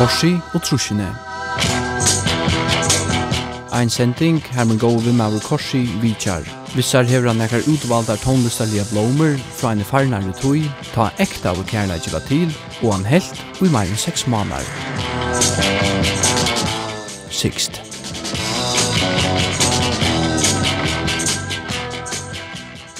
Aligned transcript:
Korsi 0.00 0.30
og 0.54 0.62
Trusjene. 0.64 1.10
Ein 3.72 3.90
sending 3.90 4.38
her 4.54 4.64
man 4.64 4.78
går 4.78 4.98
vi 5.04 5.12
med 5.12 5.40
Korsi 5.40 5.82
Vitjar. 6.00 6.40
Vissar 6.74 7.02
hever 7.02 7.28
han 7.28 7.36
nekkar 7.36 7.68
utvaldar 7.68 8.16
tonlistarlige 8.16 8.86
blomer 8.92 9.36
fra 9.58 9.72
en 9.72 9.84
farnare 9.84 10.32
tøy, 10.40 10.64
ta 10.94 11.10
ekta 11.20 11.52
av 11.52 11.60
kærleikjeva 11.68 12.22
til, 12.32 12.48
og 12.80 12.94
han 12.94 13.04
helt 13.04 13.44
i 13.60 13.68
meir 13.68 13.92
enn 13.92 14.00
seks 14.00 14.24
måneder. 14.24 14.64
Sixt. 17.28 17.82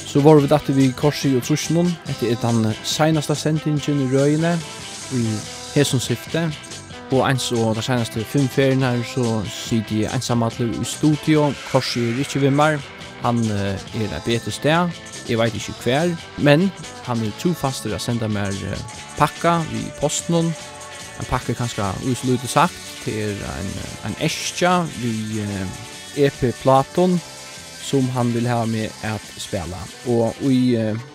Så 0.05 0.21
var 0.21 0.37
vi 0.37 0.53
dette 0.53 0.77
vi 0.77 0.93
korsi 0.93 1.33
og 1.33 1.49
trusjonen, 1.49 1.95
etter 2.13 2.35
et 2.35 2.45
den 2.45 2.75
seneste 2.85 3.35
sendingen 3.35 4.05
i 4.05 4.17
røyene, 4.19 4.59
i 5.17 5.31
hesson 5.73 6.01
syfte, 6.01 6.51
Og 7.11 7.25
eins 7.27 7.49
og 7.53 7.75
det 7.75 7.83
seneste 7.83 8.23
fem 8.25 8.47
ferien 8.49 8.85
her 8.87 9.01
så 9.03 9.41
sitter 9.51 10.05
jeg 10.05 10.15
ensamatler 10.15 10.71
i 10.79 10.85
studio. 10.87 11.49
Korsi 11.73 12.05
er 12.13 12.21
ikke 12.23 12.45
ved 12.45 12.55
meg. 12.55 12.79
Han 13.25 13.41
uh, 13.51 13.75
er 13.99 14.07
et 14.07 14.27
bedre 14.27 14.55
sted. 14.55 15.01
Jeg 15.29 15.39
vet 15.39 15.55
ikke 15.55 15.75
hver. 15.83 16.15
Men 16.39 16.69
han 17.09 17.25
er 17.27 17.35
trofaster 17.43 17.97
å 17.97 17.99
sende 17.99 18.31
meg 18.31 18.55
uh, 18.63 18.79
pakka 19.19 19.59
i 19.75 19.83
posten. 19.99 20.53
En 21.19 21.29
pakka 21.29 21.59
kanskje 21.59 21.91
usluttet 22.13 22.53
sagt 22.53 22.79
til 23.03 23.35
en, 23.57 23.75
en 24.07 24.17
eskja 24.23 24.79
vi 25.01 25.43
uh, 25.43 25.67
EP-platon 26.15 27.19
som 27.83 28.07
han 28.15 28.31
vil 28.37 28.47
ha 28.47 28.63
med 28.71 28.87
at 29.03 29.35
spela. 29.35 29.83
Og 30.07 30.39
i 30.47 30.77
uh, 30.79 31.10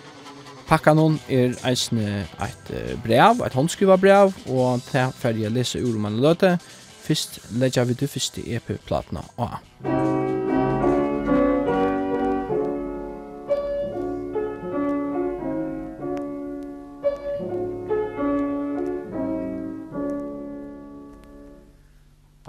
Pakkanon 0.66 1.20
er 1.30 1.52
eisne 1.62 2.24
eit 2.42 2.70
brev, 3.04 3.38
eit 3.46 3.54
håndskriva 3.54 3.94
brev, 4.02 4.32
og 4.50 4.82
ta 4.90 5.04
ferdig 5.14 5.44
jeg 5.44 5.54
lese 5.54 5.78
ur 5.78 5.94
om 5.94 6.08
han 6.08 6.18
løte. 6.18 6.56
Fyrst 7.06 7.38
legger 7.54 7.86
vi 7.86 7.94
det 7.94 8.10
første 8.10 8.42
EP-platna 8.42 9.22
av. 9.38 9.60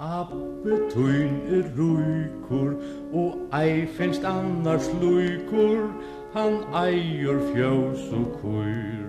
Abbe 0.02 0.82
tuin 0.90 1.38
er 1.54 1.70
ruikur, 1.78 2.74
og 3.14 3.54
ei 3.54 3.86
finst 3.94 4.26
annars 4.26 4.90
luikur, 4.98 5.86
han 6.34 6.60
eier 6.74 7.38
fjøs 7.52 8.12
og 8.12 8.26
kur. 8.40 9.04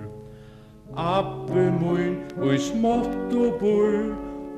Abbe 0.97 1.71
mun 1.81 2.15
og 2.41 2.59
smått 2.59 3.33
og 3.35 3.59
bur, 3.59 3.97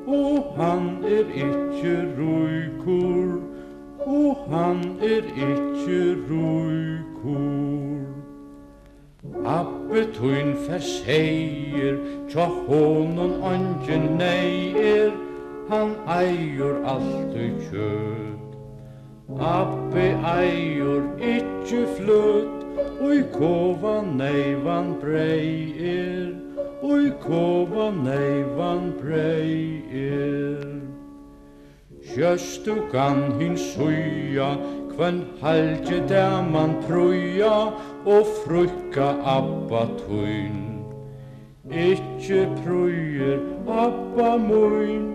og 0.08 0.54
han 0.58 1.04
er 1.06 1.26
ikkje 1.46 1.96
rujkur, 2.18 3.42
og 4.06 4.38
han 4.50 4.80
er 5.02 5.28
ikkje 5.36 6.02
rujkur. 6.30 8.06
Abbe 9.46 10.06
tun 10.14 10.54
ferseier, 10.68 11.98
tja 12.30 12.46
honon 12.68 13.42
anje 13.44 13.98
nei 14.18 14.74
er, 14.78 15.12
han 15.70 15.96
eier 16.10 16.82
alt 16.86 17.36
i 17.38 17.50
kjød. 17.70 18.58
Abbe 19.40 20.06
eier 20.36 21.10
ikkje 21.20 21.51
ikkje 21.72 21.88
flutt. 21.96 22.58
Oi 23.02 23.24
kova 23.32 24.02
neivan 24.02 25.00
brei 25.00 25.74
er. 25.80 26.36
Oi 26.84 27.12
kova 27.24 27.92
neivan 27.92 28.92
brei 29.00 29.82
er. 29.92 30.82
Sjøst 32.02 32.66
du 32.66 32.76
kan 32.92 33.40
hin 33.40 33.56
suja 33.56 34.58
Kvann 34.92 35.22
halje 35.40 36.02
der 36.10 36.42
man 36.42 36.74
pruja 36.84 37.72
Og 38.06 38.26
frukka 38.42 39.14
abba 39.24 39.86
tuin 40.02 40.82
Ikkje 41.70 42.50
prujer 42.64 43.40
abba 43.70 44.36
muin 44.38 45.14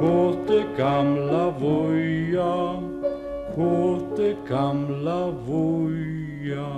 Kåte 0.00 0.64
gamla 0.76 1.52
voja 1.60 2.93
kåte 3.54 4.36
gamla 4.48 5.30
voja. 5.46 6.68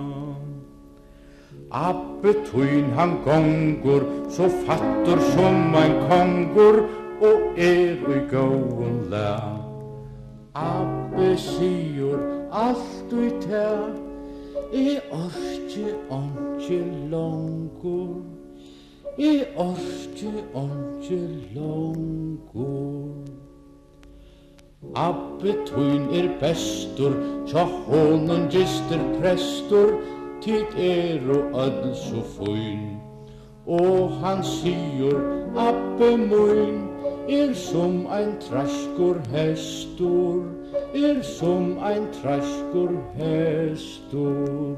Abbe 1.71 2.33
tuin 2.47 2.91
han 2.97 3.19
gongur, 3.25 4.03
så 4.31 4.49
fattur 4.67 5.19
som 5.35 5.75
ein 5.75 5.95
kongur, 6.09 6.77
og 7.21 7.41
er 7.57 7.97
i 8.17 8.21
gåun 8.31 9.11
la. 9.11 9.59
Abbe 10.55 11.37
sigur 11.37 12.19
allt 12.53 13.13
ui 13.13 13.31
ta, 13.49 13.93
i 14.73 14.99
orki 15.13 15.87
onki 16.11 16.81
longur, 17.11 18.23
i 19.19 19.45
orki 19.57 20.33
onki 20.55 21.21
longur. 21.55 23.36
Abbe 24.95 25.53
tuin 25.65 26.09
er 26.13 26.29
bestur, 26.41 27.15
tja 27.47 27.65
honan 27.87 28.49
gister 28.49 29.01
prestur, 29.21 30.01
tit 30.41 30.69
eru 30.77 31.39
öll 31.65 31.95
so 31.95 32.23
fuin. 32.37 33.01
Og 33.67 34.13
han 34.21 34.45
sigur, 34.45 35.21
Abbe 35.57 36.17
muin, 36.17 36.89
er 37.29 37.55
som 37.55 38.07
ein 38.07 38.37
traskur 38.39 39.17
hestur, 39.33 40.45
er 40.95 41.23
som 41.23 41.79
ein 41.79 42.07
traskur 42.23 42.93
hestur. 43.17 44.77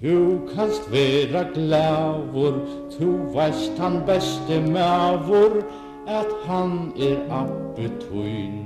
Tu 0.00 0.40
kanst 0.54 0.90
vera 0.90 1.44
glavur, 1.54 2.58
tu 2.96 3.12
veist 3.34 3.78
han 3.78 4.02
beste 4.06 4.60
mavur, 4.70 5.62
at 6.08 6.30
han 6.46 6.92
er 6.96 7.18
abbe 7.30 7.90
tøyn. 8.00 8.56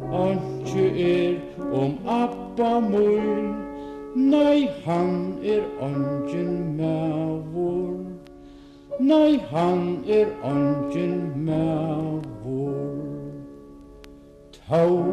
Anki 0.00 0.86
er 1.04 1.34
om 1.72 1.98
abba 2.08 2.80
møyn, 2.80 3.50
nei, 4.16 4.68
han 4.84 5.36
er 5.44 5.62
ongen 5.80 6.54
mavur 6.78 8.00
Nei, 9.00 9.40
han 9.50 10.04
er 10.08 10.28
ongen 10.44 11.44
mavur 11.46 12.22
Tau 14.68 15.04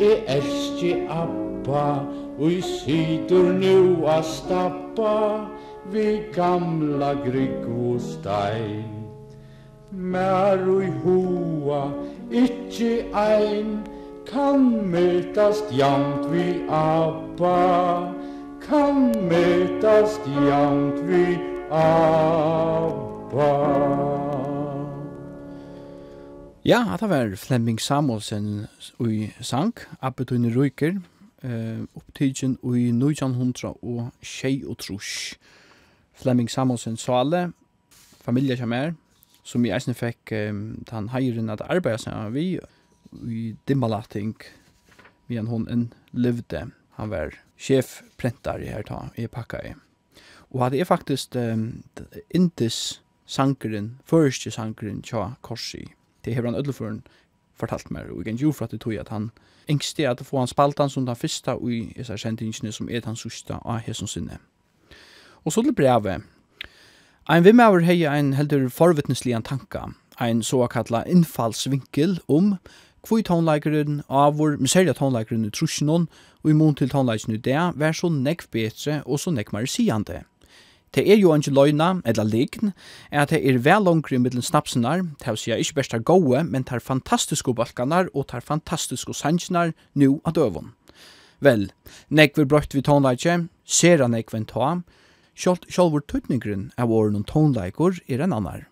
e 0.00 0.12
elski 0.36 0.92
abba, 1.08 2.04
ui 2.38 2.60
sidur 2.60 3.52
nu 3.52 4.04
a 4.06 4.20
stappa, 4.22 5.48
vi 5.92 6.20
gamla 6.34 7.14
grygg 7.24 7.64
og 7.68 8.00
stein. 8.00 8.95
Mer 9.92 10.58
ui 10.66 10.90
hoa, 11.04 11.92
ikkje 12.30 13.06
ein, 13.14 13.86
kan 14.26 14.64
møtast 14.90 15.70
jamt 15.70 16.26
vi 16.32 16.64
appa, 16.66 18.10
kan 18.66 19.14
møtast 19.30 20.26
jamt 20.26 20.98
vi 21.06 21.38
appa. 21.70 23.52
Ja, 26.66 26.82
at 26.94 27.00
det 27.00 27.08
var 27.08 27.36
Flemming 27.36 27.80
Samuelsen 27.80 28.66
ui 28.98 29.30
sang, 29.40 29.74
Abbetunne 30.02 30.50
Ruiker, 30.56 30.98
eh, 31.42 31.86
opptidgen 31.94 32.58
ui 32.62 32.90
1900 32.90 33.76
og 33.82 34.10
tjei 34.22 34.64
og 34.66 34.78
trus. 34.78 35.34
Flemming 36.14 36.50
Samuelsen 36.50 36.96
sale, 36.96 37.52
familie 38.20 38.56
som 38.56 38.72
som 39.46 39.64
jeg 39.64 39.76
eisen 39.76 39.96
fikk 39.96 40.32
um, 40.34 40.62
han 40.90 41.10
heiren 41.14 41.52
at 41.52 41.64
arbeid 41.70 42.02
seg 42.02 42.34
vi 42.34 42.46
i 43.30 43.42
Dimmalating 43.68 44.34
vi 45.30 45.38
han 45.38 45.50
hun 45.50 45.66
en 45.70 45.88
levde 46.12 46.66
han 46.98 47.12
var 47.12 47.34
sjefprentar 47.56 48.62
i 48.62 48.70
her 48.72 48.86
ta 48.86 49.06
i 49.16 49.28
pakka 49.30 49.62
i 49.64 49.74
og 50.50 50.62
hadde 50.64 50.80
jeg 50.80 50.90
faktisk 50.90 51.38
um, 51.38 51.68
intis 52.34 53.00
sankeren 53.26 53.96
første 54.06 54.50
sankeren 54.54 55.02
tja 55.02 55.32
korsi 55.46 55.84
det 56.24 56.34
hever 56.34 56.50
han 56.50 56.58
ødelføren 56.58 57.02
fortalt 57.56 57.90
meg 57.90 58.10
og 58.10 58.20
jeg 58.20 58.32
kan 58.32 58.42
jo 58.42 58.52
for 58.52 58.66
at 58.66 58.74
det 58.74 58.82
tog 58.82 58.98
at 58.98 59.14
han 59.14 59.30
engste 59.70 60.08
at 60.08 60.22
få 60.26 60.38
han 60.42 60.50
spaltan 60.50 60.90
som 60.90 61.06
den 61.06 61.16
første 61.16 61.54
og 61.54 61.70
i 61.72 62.04
sendingene 62.04 62.72
som 62.72 62.90
er 62.90 63.02
den 63.06 63.16
sørste 63.16 63.58
av 63.62 63.82
hessens 63.86 64.18
sinne 64.18 64.38
og 65.44 65.52
så 65.54 65.62
til 65.62 65.74
brevet 65.74 66.26
Ein 67.28 67.42
vimmaver 67.42 67.80
hei 67.82 68.06
ein 68.06 68.34
heldur 68.38 68.68
forvittneslian 68.70 69.42
tanka, 69.42 69.88
ein 70.16 70.44
såkalla 70.46 71.00
innfallsvinkel 71.10 72.20
om 72.30 72.52
kvui 73.02 73.24
tonleikeren 73.26 74.04
av 74.06 74.36
vår 74.38 74.60
miseria 74.62 74.92
tonleikeren 74.94 75.42
i 75.42 75.50
trusjonon 75.50 76.04
og 76.44 76.52
mun 76.54 76.76
til 76.78 76.92
tonleikeren 76.92 77.34
i 77.34 77.40
det 77.42 77.64
vær 77.82 77.96
så 77.98 78.12
nekv 78.14 78.46
betre 78.54 79.00
og 79.02 79.18
så 79.18 79.32
nekv 79.34 79.56
mer 79.56 79.66
siande. 79.66 80.20
Det 80.94 81.02
er 81.02 81.18
jo 81.18 81.32
ikke 81.34 81.50
løgna, 81.50 81.88
eller 82.06 82.30
lign, 82.30 82.70
er 83.10 83.24
at 83.24 83.34
det 83.34 83.40
er 83.42 83.58
vel 83.58 83.82
langere 83.82 84.14
i 84.14 84.22
middelen 84.22 84.46
snapsenar, 84.46 85.02
det 85.18 85.26
vil 85.26 85.40
si 85.42 85.50
ikke 85.50 85.80
best 85.80 85.98
er 85.98 86.06
gode, 86.06 86.44
men 86.44 86.62
tar 86.62 86.78
fantastiske 86.78 87.50
balkanar 87.58 88.06
og 88.14 88.28
tar 88.30 88.46
fantastiske 88.46 89.18
sannsjonar 89.18 89.74
nu 89.94 90.20
av 90.22 90.38
døvun. 90.38 90.76
Vel, 91.42 91.72
nekv 92.08 92.44
er 92.44 92.48
brøkt 92.54 92.78
vi 92.78 92.86
tonleikje, 92.86 93.48
ser 93.66 93.98
han 93.98 94.14
nekv 94.14 94.38
en 94.38 94.46
ta, 94.46 94.70
Sjálvur 95.36 96.02
tøtningren 96.08 96.70
av 96.80 96.90
åren 96.92 97.18
og 97.18 97.26
tonleikor 97.28 98.00
er 98.08 98.24
en 98.24 98.32
annar. 98.32 98.64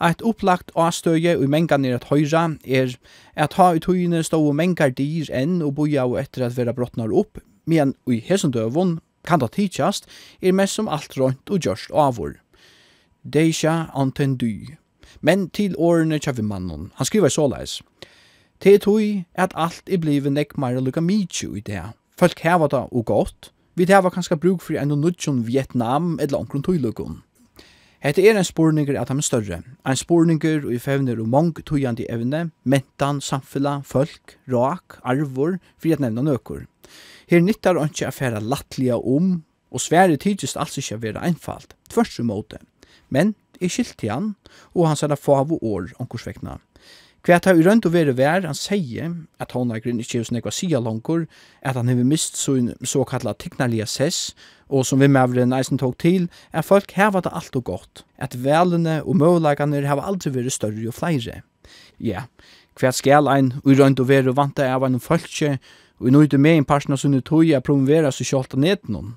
Eit 0.00 0.20
opplagt 0.28 0.72
avstøye 0.76 1.38
og 1.38 1.48
mengan 1.48 1.84
er 1.88 1.96
at 1.96 2.08
høyra 2.10 2.50
er 2.64 2.96
at 3.36 3.56
ha 3.56 3.70
i 3.72 3.80
tøyene 3.80 4.22
stå 4.24 4.40
og 4.44 4.56
mengar 4.56 4.92
dyr 4.92 5.30
enn 5.32 5.62
og 5.64 5.76
boja 5.78 6.04
og 6.04 6.18
etter 6.20 6.44
at 6.44 6.56
vera 6.56 6.74
brottnar 6.76 7.12
opp, 7.12 7.40
men 7.64 7.94
i 8.08 8.20
hesundøvun 8.20 8.98
kan 9.26 9.40
det 9.40 9.54
tidsjast 9.56 10.06
er 10.42 10.52
mest 10.52 10.76
som 10.76 10.88
alt 10.88 11.16
rønt 11.16 11.50
og 11.50 11.64
gjørst 11.64 11.92
avur. 11.92 12.36
Deisha 13.24 13.86
antendu. 13.94 14.76
Men 15.20 15.48
til 15.50 15.74
årene 15.78 16.20
kjavi 16.20 16.44
mannen, 16.44 16.90
han 16.94 17.08
skriver 17.08 17.32
såleis. 17.32 17.80
Te 18.60 18.76
tui 18.78 19.24
at 19.34 19.56
alt 19.56 19.88
er 19.88 20.00
blivet 20.00 20.32
nekk 20.32 20.56
meira 20.60 20.80
lukka 20.80 21.00
mitju 21.00 21.56
i 21.56 21.64
det. 21.64 21.82
Folk 22.20 22.40
heva 22.44 22.68
det 22.68 22.84
og 22.92 23.04
godt, 23.08 23.50
Vi 23.76 23.84
tar 23.84 24.00
var 24.00 24.14
kanskje 24.14 24.38
bruk 24.40 24.62
for 24.64 24.78
en 24.80 24.88
nudjon 24.88 25.42
Vietnam 25.44 26.14
eller 26.16 26.38
omkron 26.38 26.62
tøylukon. 26.64 27.18
Hette 28.00 28.22
er 28.24 28.38
en 28.38 28.46
spårninger 28.48 28.96
at 28.96 29.10
han 29.12 29.20
er 29.20 29.26
større. 29.26 29.58
En 29.84 29.98
spårninger 30.00 30.64
og 30.64 30.72
i 30.72 30.78
fevner 30.80 31.20
og 31.20 31.28
mange 31.28 31.60
tøyande 31.60 32.06
evne, 32.08 32.46
mentan, 32.64 33.20
samfella, 33.20 33.82
folk, 33.84 34.38
rak, 34.48 34.96
arvor, 35.04 35.58
for 35.76 35.92
at 35.92 36.00
nevna 36.00 36.24
nøkker. 36.24 36.64
Her 37.28 37.44
nyttar 37.44 37.76
han 37.76 37.92
ikke 37.92 38.08
affæra 38.08 38.40
lattliga 38.40 38.96
om, 38.96 39.42
og 39.68 39.84
svære 39.84 40.16
tidsist 40.24 40.56
altså 40.56 40.80
ikke 40.80 41.02
være 41.02 41.26
einfalt, 41.28 41.76
tvers 41.92 42.16
imot. 42.18 42.56
Men 43.12 43.34
i 43.60 43.68
skilt 43.68 43.98
til 44.00 44.14
han, 44.14 44.34
og 44.72 44.88
han 44.88 44.96
særa 44.96 45.20
fav 45.20 45.52
og 45.52 45.60
år 45.60 45.92
omkursvekna. 46.00 46.56
Kvært 47.26 47.48
har 47.48 47.58
urønt 47.58 47.82
å 47.82 47.90
være 47.90 48.12
vær, 48.14 48.44
han 48.46 48.54
sier 48.54 49.08
at 49.42 49.50
håndlagren 49.50 49.96
grunn 49.96 50.02
ikkje 50.04 50.20
hos 50.20 50.28
nekva 50.30 50.52
sia 50.54 50.78
langkor, 50.78 51.24
at 51.66 51.74
han 51.74 51.88
hever 51.90 52.06
mist 52.06 52.38
sin 52.38 52.68
såkalla 52.86 53.32
teknalia 53.34 53.82
sess, 53.90 54.28
og 54.70 54.86
som 54.86 55.02
vi 55.02 55.08
mavren 55.10 55.54
eisen 55.56 55.82
tog 55.82 55.96
til, 55.98 56.28
er 56.54 56.62
folk 56.62 56.94
heva 56.94 57.24
det 57.26 57.34
alt 57.34 57.58
og 57.58 57.66
godt, 57.66 58.04
at 58.22 58.38
velene 58.46 59.00
og 59.02 59.18
møvlagene 59.18 59.82
heva 59.82 60.06
aldri 60.06 60.36
vært 60.38 60.54
større 60.54 60.86
og 60.86 60.94
flere. 60.94 61.40
Ja, 61.98 62.28
kvært 62.78 63.00
skal 63.00 63.26
ein 63.32 63.56
urønt 63.66 63.98
å 63.98 64.06
være 64.06 64.38
vant 64.38 64.62
av 64.62 64.86
en 64.86 65.02
folkje, 65.02 65.56
og 65.98 66.14
nå 66.14 66.28
ute 66.28 66.38
med 66.38 66.60
en 66.60 66.70
parsen 66.70 66.94
av 66.94 67.02
sunne 67.02 67.26
tog 67.26 67.42
jeg 67.42 67.66
promovera 67.66 68.14
seg 68.14 68.30
kjolt 68.30 68.54
av 68.54 68.62
nednån. 68.62 69.16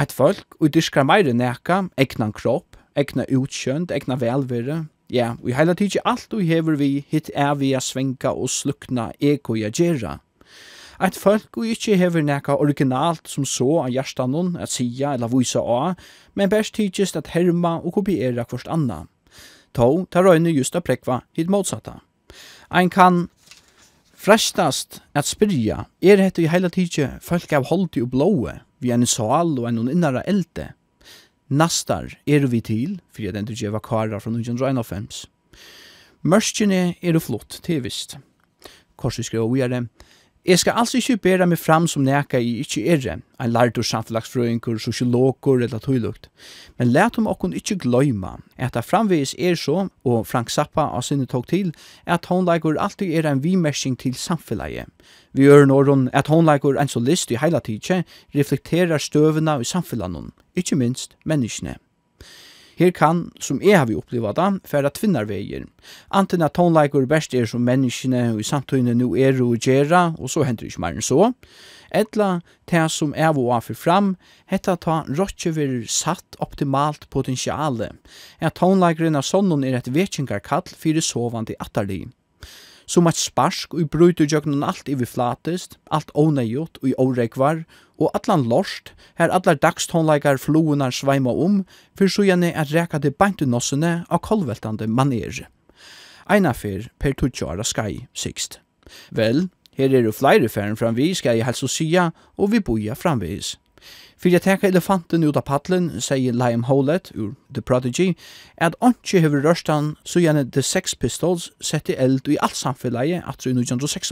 Eit 0.00 0.16
folk, 0.16 0.46
og 0.62 0.72
dyrskar 0.72 1.04
meire 1.04 1.36
neka, 1.36 1.90
ekna 2.00 2.32
kropp, 2.32 2.80
ekna 2.96 3.28
utkjønt, 3.28 3.92
ekna 3.92 4.16
velvere, 4.16 4.86
ja, 5.10 5.34
vi 5.42 5.54
heila 5.56 5.74
tidsi 5.74 6.00
alt 6.04 6.32
og 6.36 6.44
hever 6.44 6.76
vi 6.76 7.04
hitt 7.08 7.30
er 7.34 7.54
vi 7.56 7.72
a 7.74 7.80
svenka 7.80 8.34
og 8.36 8.50
slukna 8.52 9.10
eko 9.20 9.56
i 9.56 9.64
a 9.64 9.70
gjerra. 9.72 10.18
Eit 10.98 11.14
folk 11.14 11.54
og 11.56 11.68
ikkje 11.70 11.96
hever 11.96 12.24
neka 12.26 12.56
originalt 12.58 13.28
som 13.30 13.46
så 13.46 13.84
av 13.84 13.92
hjertanon 13.94 14.56
at 14.58 14.72
sia 14.72 15.14
eller 15.14 15.30
vysa 15.30 15.62
av, 15.62 15.94
men 16.34 16.50
best 16.50 16.74
tidsist 16.74 17.16
at 17.16 17.30
herma 17.36 17.76
og 17.78 17.94
kopiera 17.94 18.44
kvart 18.44 18.68
anna. 18.68 19.04
Tå, 19.72 20.06
ta 20.10 20.24
røyne 20.24 20.50
just 20.50 20.76
a 20.76 20.82
prekva 20.82 21.22
hit 21.38 21.48
motsatta. 21.48 22.00
Ein 22.70 22.90
kan 22.90 23.28
frestast 24.18 25.00
at 25.14 25.28
spyrja, 25.30 25.84
er 26.02 26.18
hette 26.18 26.42
i 26.42 26.50
heila 26.50 26.68
tidsi 26.68 27.06
folk 27.22 27.52
av 27.54 27.70
holdt 27.70 27.96
i 27.96 28.02
blåe, 28.02 28.58
vi 28.82 28.90
en 28.90 29.06
sal 29.06 29.54
og 29.58 29.68
en 29.70 29.86
innara 29.86 30.24
elde, 30.26 30.72
Nastar 31.48 32.12
er 32.28 32.46
vi 32.46 32.60
til, 32.60 32.98
for 33.08 33.24
jeg 33.24 33.34
den 33.34 33.46
du 33.48 33.54
gjeva 33.56 33.80
karar 33.80 34.20
fra 34.20 34.30
1951. 34.30 35.24
Mørskjene 36.28 36.96
er 37.00 37.18
flott, 37.22 37.60
det 37.64 37.78
er 37.78 37.84
visst. 37.86 38.18
Korsi 39.00 39.24
skrev 39.24 39.48
vi 39.52 39.62
er 39.64 39.72
det, 39.72 39.86
Jeg 40.48 40.58
skal 40.58 40.72
altså 40.80 40.96
ikke 40.96 41.16
bæra 41.16 41.44
meg 41.44 41.58
fram 41.60 41.84
som 41.92 42.06
neka 42.06 42.38
i 42.40 42.54
ikke 42.62 42.80
erre, 42.88 43.18
en 43.36 43.50
lærdur 43.52 43.84
samfelagsfrøyngur, 43.84 44.78
sosiologur 44.80 45.60
eller 45.60 45.78
tøylukt. 45.78 46.30
Men 46.78 46.88
let 46.94 47.18
om 47.20 47.26
okkon 47.28 47.52
ikke 47.52 47.76
gløyma 47.82 48.30
at 48.56 48.72
det 48.72 48.86
framvis 48.88 49.34
er 49.38 49.58
så, 49.60 49.90
og 50.08 50.26
Frank 50.26 50.48
Zappa 50.48 50.86
av 50.96 51.04
sinne 51.04 51.26
tog 51.28 51.44
til, 51.52 51.74
at 52.06 52.30
håndleikur 52.32 52.80
alltid 52.80 53.12
er 53.12 53.28
en 53.28 53.42
vimersing 53.44 53.98
til 54.00 54.14
samfelaget. 54.16 54.88
Vi 55.36 55.44
gjør 55.44 55.68
nåron 55.68 56.08
at 56.16 56.32
håndleikur 56.32 56.80
en 56.80 56.88
solist 56.88 57.30
i 57.30 57.36
heila 57.36 57.60
tidsje 57.60 58.00
reflekterar 58.34 59.04
støvena 59.04 59.58
i 59.60 59.68
samfelanon, 59.68 60.32
ikke 60.56 60.80
minst 60.80 61.18
menneskene. 61.28 61.76
Her 62.78 62.92
kan, 62.94 63.24
som 63.42 63.58
jeg 63.62 63.74
har 63.74 63.88
vi 63.88 63.96
oppleva 63.98 64.30
da, 64.36 64.52
færa 64.62 64.92
tvinnarveier. 64.94 65.64
Anten 66.14 66.44
at 66.46 66.54
tonleikur 66.54 67.08
best 67.10 67.34
er 67.34 67.48
som 67.50 67.64
menneskene 67.66 68.28
og 68.36 68.42
i 68.42 68.46
samtøyne 68.46 68.94
nu 68.94 69.16
er 69.18 69.40
og 69.42 69.58
gjerra, 69.58 70.12
og 70.18 70.30
så 70.30 70.44
henter 70.46 70.68
ikke 70.68 70.84
mer 70.84 70.94
enn 70.94 71.02
så. 71.02 71.32
Etla, 71.90 72.40
det 72.70 72.84
som 72.92 73.14
er 73.16 73.32
og 73.32 73.50
af 73.56 73.70
fram, 73.74 74.14
hetta 74.46 74.76
ta 74.76 75.00
rotje 75.08 75.50
vir 75.56 75.72
satt 75.88 76.36
optimalt 76.38 77.08
potensiale. 77.10 77.90
Er 78.40 78.54
tonleikeren 78.54 79.16
av 79.16 79.26
sonnen 79.26 79.64
er 79.64 79.80
et 79.80 79.90
vetsingarkall 79.90 80.68
fyrir 80.76 81.02
sovandi 81.02 81.56
atterlig. 81.58 82.06
Som 82.88 83.08
et 83.10 83.18
sparsk 83.20 83.74
og 83.76 83.90
bryter 83.92 84.24
jøgnen 84.24 84.64
alt 84.64 84.88
i 84.88 84.96
vi 84.96 85.04
flatest, 85.04 85.76
alt 85.92 86.08
åneiot 86.16 86.80
og 86.80 86.88
i 86.88 86.94
årekvar, 86.96 87.66
og 88.00 88.14
atlan 88.16 88.46
lorst, 88.48 88.94
her 89.20 89.28
atlar 89.34 89.58
dagstonleikar 89.60 90.40
floenar 90.40 90.94
sveima 90.94 91.34
om, 91.34 91.60
for 91.98 92.08
så 92.08 92.24
gjerne 92.24 92.54
at 92.56 92.72
reka 92.72 93.00
til 93.02 93.12
beint 93.12 93.44
nossene 93.44 94.06
av 94.08 94.22
kolveltande 94.24 94.88
manere. 94.88 95.50
Eina 96.28 96.54
fyr 96.56 96.88
per 97.00 97.16
tutsjara 97.18 97.64
skai 97.64 98.08
sikst. 98.16 98.60
Vel, 99.12 99.48
her 99.76 99.92
er 99.92 100.08
jo 100.08 100.16
flere 100.16 100.48
færen 100.48 100.76
framvi, 100.76 101.12
skal 101.14 101.36
jeg 101.36 101.48
helst 101.48 101.66
å 101.66 101.72
sya, 101.72 102.10
og 102.40 102.54
vi 102.54 102.64
boja 102.64 102.96
framvis 102.96 103.56
Fyrir 104.18 104.32
jeg 104.32 104.42
teka 104.42 104.66
elefanten 104.66 105.22
ut 105.22 105.36
av 105.38 105.44
paddelen, 105.46 106.00
sier 106.02 106.34
Liam 106.34 106.64
Howlett 106.66 107.12
ur 107.14 107.36
The 107.54 107.62
Prodigy, 107.62 108.16
at 108.58 108.74
ontsi 108.82 109.20
hefur 109.22 109.44
rørstan 109.44 109.92
så 110.02 110.18
gjerne 110.18 110.42
The 110.50 110.62
Sex 110.62 110.96
Pistols 110.98 111.52
sette 111.62 111.94
eld 111.94 112.26
i 112.26 112.38
alt 112.42 112.58
samfellet 112.58 113.22
at 113.22 113.42
så 113.42 113.52
i 113.52 113.54
1906 113.54 114.10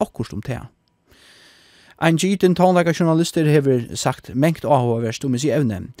Akkurst 0.00 0.32
om 0.32 0.42
tega. 0.42 0.68
Ein 1.98 2.16
gitin 2.16 2.54
tonlaga 2.54 2.94
journalister 2.94 3.44
hefur 3.44 3.96
sagt 3.96 4.34
mengt 4.34 4.64
avhåverst 4.64 5.24
om 5.24 5.34
i 5.34 5.38
si 5.38 5.50
evne. 5.50 5.92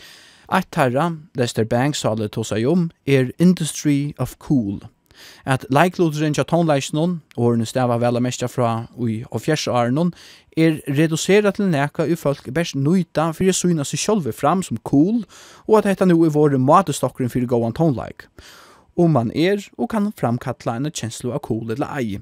Eit 0.48 0.70
terra, 0.70 1.10
Lester 1.34 1.64
Banks 1.64 1.98
sa 1.98 2.14
det 2.14 2.32
tosa 2.32 2.56
om, 2.66 2.90
er 3.06 3.32
Industry 3.38 4.14
of 4.18 4.38
Cool– 4.38 4.80
at 5.44 5.66
leikloderen 5.70 6.34
til 6.34 6.46
tonleisnen, 6.48 7.20
årene 7.36 7.66
stava 7.66 7.98
vel 8.02 8.18
og 8.18 8.24
mest 8.26 8.44
fra 8.50 8.86
ui 8.96 9.22
og 9.30 9.44
fjersåren, 9.44 10.12
er 10.56 10.80
reduseret 10.88 11.56
til 11.56 11.70
neka 11.72 12.06
ui 12.08 12.16
folk 12.16 12.48
best 12.54 12.76
nøyta 12.76 13.30
for 13.32 13.48
å 13.48 13.56
syna 13.56 13.86
seg 13.88 14.02
sjølve 14.02 14.34
fram 14.36 14.62
som 14.62 14.80
cool, 14.88 15.22
og 15.68 15.80
at 15.80 15.90
dette 15.90 16.08
nå 16.08 16.18
er 16.26 16.34
våre 16.34 16.60
matestokkeren 16.60 17.32
for 17.32 17.46
gåan 17.48 17.76
tonleik. 17.76 18.28
Om 18.96 19.14
man 19.16 19.30
er, 19.34 19.62
og 19.78 19.88
kan 19.90 20.12
framkalla 20.18 20.76
en 20.76 20.92
kjenslo 20.92 21.32
av 21.32 21.40
cool 21.46 21.72
eller 21.72 21.88
ei. 21.96 22.20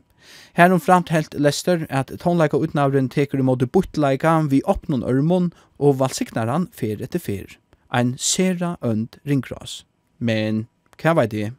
Her 0.54 0.73
om 0.73 0.80
framtelt 0.80 1.35
Lester 1.35 1.87
at 1.90 2.12
tonleika 2.23 2.59
utnavren 2.61 3.09
teker 3.09 3.40
imot 3.40 3.64
buttleika 3.73 4.37
vi 4.50 4.62
oppnån 4.69 5.07
ørmon 5.07 5.50
og 5.78 5.99
valsiknar 6.02 6.50
han 6.50 6.69
fer 6.73 7.02
etter 7.02 7.23
fer. 7.23 7.57
Ein 7.90 8.14
sera 8.19 8.76
ønd 8.83 9.19
ringras. 9.26 9.85
Men, 10.19 10.66
hva 11.00 11.16
var 11.16 11.30
det? 11.33 11.52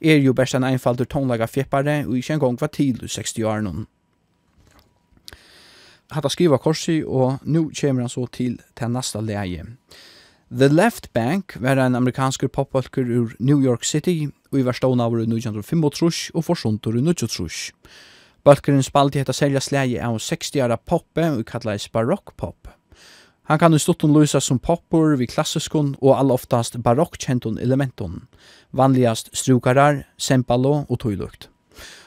er 0.00 0.20
jo 0.22 0.34
best 0.36 0.54
en 0.54 0.66
einfaldur 0.66 1.08
tonlaga 1.08 1.46
fjeppare 1.46 2.02
og 2.06 2.16
ikkje 2.18 2.38
en 2.38 2.44
gong 2.44 2.60
var 2.60 2.72
til 2.74 3.02
60 3.02 3.44
år 3.48 3.64
noen. 3.66 3.86
Hatta 6.12 6.28
skriva 6.28 6.58
korsi 6.60 7.00
og 7.02 7.40
nu 7.48 7.70
kjemur 7.72 8.04
han 8.04 8.12
så 8.12 8.26
til 8.32 8.58
til 8.76 8.90
nasta 8.92 9.20
leie. 9.20 9.64
The 10.52 10.68
Left 10.68 11.12
Bank 11.12 11.56
var 11.60 11.78
en 11.80 11.94
amerikansk 11.96 12.44
populkur 12.52 13.08
ur 13.08 13.32
New 13.40 13.62
York 13.64 13.84
City 13.84 14.28
og 14.50 14.58
i 14.58 14.64
var 14.66 14.76
stående 14.76 15.04
av 15.04 15.16
1905 15.16 15.84
og 16.34 16.44
forsontur 16.44 16.98
i 16.98 17.00
1903. 17.00 17.80
Balkeren 18.44 18.82
spalte 18.82 19.22
hetta 19.22 19.32
selja 19.32 19.60
sleie 19.60 20.02
av 20.02 20.18
60-ara 20.18 20.76
poppe 20.76 21.24
og 21.30 21.44
kallaðis 21.46 21.88
barokkpop. 21.88 22.68
Han 23.50 23.58
kan 23.58 23.74
i 23.74 23.78
stutton 23.78 24.12
lysa 24.14 24.40
som 24.40 24.58
poppor 24.58 25.16
vid 25.18 25.30
klassiskon 25.30 25.96
og 26.00 26.18
all 26.18 26.30
oftast 26.30 26.76
elementon, 26.76 28.28
vanligast 28.70 29.30
strukarar, 29.36 30.06
sempalo 30.16 30.86
og 30.88 31.00
tøylukt. 31.00 31.48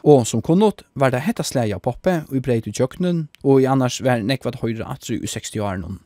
Og 0.03 0.27
som 0.27 0.41
kunnot 0.41 0.83
var 0.95 1.11
det 1.11 1.25
hetta 1.25 1.43
slæg 1.43 1.73
av 1.73 1.81
poppe 1.81 2.23
og 2.29 2.35
i 2.37 2.39
breit 2.39 2.67
i 2.67 2.71
tjøkkenen, 2.71 3.27
og 3.43 3.61
i 3.61 3.65
annars 3.65 4.01
var 4.01 4.21
nekvat 4.21 4.61
høyre 4.61 4.85
atru 4.85 5.15
i 5.15 5.27
60-åren. 5.27 5.99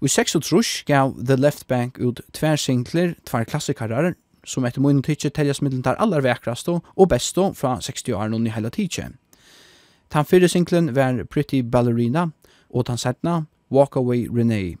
Og 0.00 0.06
i 0.06 0.08
36 0.08 0.84
gav 0.86 1.14
The 1.18 1.36
Left 1.36 1.66
Bank 1.68 1.98
ut 1.98 2.20
tver 2.32 2.56
singler, 2.56 3.14
tver 3.26 3.44
klassikarar, 3.44 4.14
som 4.44 4.64
etter 4.64 4.82
munnen 4.82 5.02
tidsje 5.02 5.30
teljas 5.30 5.60
middelen 5.62 5.82
tar 5.82 5.98
allar 6.02 6.22
vekrasto 6.22 6.80
og 6.96 7.08
besto 7.08 7.52
fra 7.54 7.76
60-åren 7.78 8.46
i 8.46 8.54
heila 8.54 8.70
tidsje. 8.70 9.10
Tan 10.10 10.26
fyrre 10.26 10.48
singlen 10.48 10.94
var 10.96 11.22
Pretty 11.30 11.62
Ballerina, 11.62 12.30
og 12.72 12.86
tan 12.88 12.98
setna 12.98 13.44
Walkaway 13.72 14.28
Renee. 14.28 14.76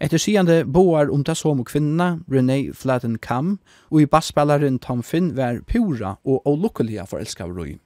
Etter 0.00 0.18
sigande 0.18 0.62
boar 0.64 1.10
om 1.12 1.24
ta 1.24 1.34
som 1.34 1.64
kvinna, 1.64 2.20
Renee 2.30 2.72
Flatten 2.72 3.18
Kam, 3.18 3.58
og 3.90 4.00
i 4.00 4.06
bassspelaren 4.06 4.78
Tom 4.78 5.02
Finn 5.02 5.34
var 5.36 5.60
pura 5.68 6.16
og 6.24 6.46
olukkelige 6.48 7.04
forelskar 7.10 7.52
roi. 7.52 7.78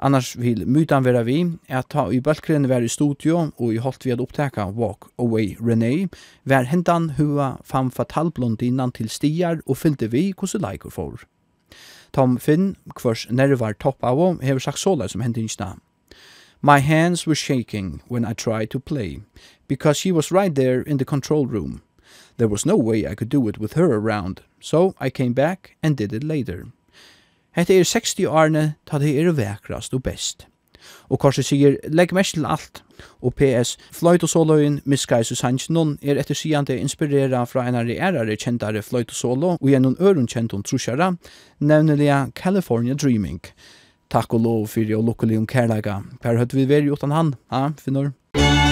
Annars 0.00 0.36
vil 0.38 0.62
mytan 0.64 1.04
vera 1.04 1.20
vi 1.26 1.42
at 1.68 1.90
ta 1.92 2.06
i 2.08 2.22
bølkren 2.24 2.68
var 2.70 2.80
i 2.80 2.88
studio 2.88 3.50
og 3.50 3.74
i 3.74 3.80
holdt 3.84 4.06
vi 4.06 4.14
at 4.14 4.22
opptaka 4.22 4.70
Walk 4.72 5.10
Away 5.20 5.56
Renee 5.60 6.08
var 6.48 6.70
hentan 6.70 7.10
hua 7.18 7.58
fam 7.64 7.90
fatal 7.90 8.32
innan 8.60 8.92
til 8.92 9.08
stiar 9.08 9.60
og 9.66 9.76
fyllde 9.76 10.08
vi 10.08 10.32
hvordan 10.32 10.62
leikur 10.62 10.90
for. 10.90 11.20
Tom 12.12 12.38
Finn, 12.38 12.76
kvars 12.94 13.26
nervar 13.30 13.74
topp 13.74 14.02
av, 14.02 14.42
hever 14.42 14.58
sagt 14.58 14.78
såla 14.78 15.08
som 15.08 15.20
hendingstna. 15.20 15.76
My 16.62 16.80
hands 16.80 17.26
were 17.26 17.34
shaking 17.34 18.02
when 18.08 18.24
I 18.24 18.34
tried 18.34 18.70
to 18.70 18.80
play, 18.80 19.20
because 19.66 19.96
she 19.96 20.12
was 20.12 20.30
right 20.30 20.54
there 20.54 20.82
in 20.82 20.98
the 20.98 21.06
control 21.06 21.46
room. 21.46 21.80
There 22.36 22.48
was 22.48 22.66
no 22.66 22.76
way 22.76 23.06
I 23.06 23.14
could 23.14 23.30
do 23.30 23.48
it 23.48 23.58
with 23.58 23.72
her 23.74 23.94
around, 23.94 24.42
so 24.60 24.94
I 25.00 25.08
came 25.08 25.32
back 25.32 25.76
and 25.82 25.96
did 25.96 26.12
it 26.12 26.22
later. 26.22 26.66
Hetta 27.52 27.74
er 27.78 27.84
60 27.84 28.26
årene 28.26 28.74
ta 28.86 28.98
det 28.98 29.18
er 29.18 29.32
vekrast 29.32 29.94
og 29.94 30.02
best. 30.02 30.46
Og 31.08 31.18
Korsi 31.18 31.42
sier, 31.42 31.76
legg 31.88 32.12
mest 32.14 32.34
til 32.34 32.46
alt. 32.46 32.82
Og 33.22 33.34
PS, 33.34 33.76
fløyt 33.92 34.22
og 34.22 34.28
soloin, 34.28 34.80
miskais 34.84 35.30
og 35.30 35.36
sannsnon, 35.36 35.98
er 36.02 36.20
etter 36.20 36.34
sigande 36.34 36.76
inspirera 36.78 37.44
fra 37.44 37.66
en 37.68 37.74
av 37.74 37.88
de 37.88 37.98
ærare 37.98 38.36
kjentare 38.36 38.82
fløyt 38.82 39.10
og 39.10 39.16
solo, 39.16 39.50
og 39.60 39.68
gjennom 39.68 39.96
øren 40.00 40.28
kjent 40.28 40.54
om 40.54 40.62
trusjara, 40.62 41.14
nevneliga 41.60 42.26
California 42.36 42.94
Dreaming, 42.94 43.40
takk 44.10 44.34
og 44.38 44.44
lov 44.46 44.66
fyrir 44.74 44.98
og 44.98 45.06
lukkelig 45.10 45.38
om 45.40 45.46
kærleika. 45.48 46.00
Per 46.22 46.40
høyt 46.40 46.56
vi 46.56 46.66
veri 46.70 46.90
utan 46.90 47.14
han, 47.14 47.34
ha, 47.54 47.70
finnur. 47.78 48.12
Musikk 48.36 48.69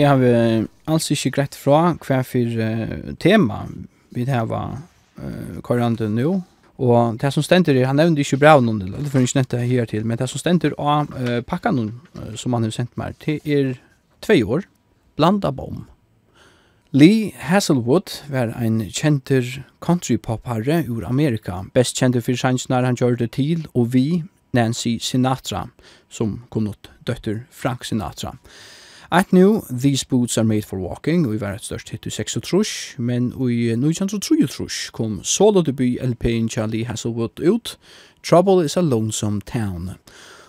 jeg 0.00 0.08
har 0.08 0.66
alls 0.90 1.10
ikke 1.12 1.34
greit 1.36 1.56
fra 1.58 1.92
hva 2.00 2.20
for 2.26 3.16
tema 3.22 3.64
vi 4.14 4.24
har 4.28 4.46
uh, 4.50 5.60
koriander 5.62 6.10
nå. 6.10 6.40
Og 6.80 7.20
det 7.20 7.32
som 7.34 7.44
stender 7.44 7.76
er, 7.76 7.86
han 7.90 7.98
nevnte 8.00 8.24
ikke 8.24 8.40
bra 8.40 8.56
noen, 8.60 8.80
det 8.80 9.12
får 9.12 9.26
ikke 9.26 9.40
nette 9.42 9.62
her 9.68 9.88
til, 9.88 10.06
men 10.08 10.16
det 10.16 10.30
som 10.32 10.40
stender 10.40 10.74
av 10.80 11.12
uh, 11.12 11.40
pakka 11.44 11.74
noen 11.76 11.92
uh, 12.16 12.32
som 12.40 12.56
han 12.56 12.64
har 12.64 12.74
sendt 12.74 12.96
meg, 13.00 13.18
til 13.20 13.40
er 13.44 13.74
tve 14.24 14.40
år, 14.44 14.64
blanda 15.20 15.52
bom. 15.52 15.84
Lee 16.96 17.30
Hasselwood 17.38 18.16
var 18.32 18.50
ein 18.58 18.80
kjenter 18.88 19.60
countrypopare 19.84 20.80
ur 20.88 21.04
Amerika, 21.06 21.60
best 21.76 22.00
kjenter 22.00 22.24
for 22.24 22.34
sjansnar 22.34 22.88
han 22.88 22.98
gjør 22.98 23.20
det 23.20 23.34
til, 23.36 23.68
og 23.76 23.92
vi, 23.94 24.24
Nancy 24.56 24.96
Sinatra, 24.98 25.68
som 26.10 26.40
kom 26.50 26.66
ut 26.72 26.90
døtter 27.06 27.44
Frank 27.54 27.84
Sinatra. 27.86 28.32
Sinatra. 28.34 28.79
At 29.12 29.32
nu, 29.32 29.62
These 29.70 30.06
Boots 30.06 30.38
Are 30.38 30.44
Made 30.44 30.62
For 30.62 30.76
Walking, 30.76 31.26
og 31.26 31.32
vi 31.32 31.40
var 31.40 31.54
et 31.54 31.64
størst 31.64 31.90
hit 31.90 32.06
i 32.06 32.40
trus, 32.40 32.94
men 32.98 33.32
i 33.50 33.70
1933 33.70 34.90
kom 34.92 35.20
solo 35.24 35.62
debut 35.62 35.98
LP-en 36.02 36.48
Charlie 36.48 36.84
Hasselwood 36.84 37.40
ut, 37.40 37.78
Trouble 38.22 38.64
is 38.64 38.76
a 38.76 38.80
Lonesome 38.80 39.40
Town. 39.40 39.90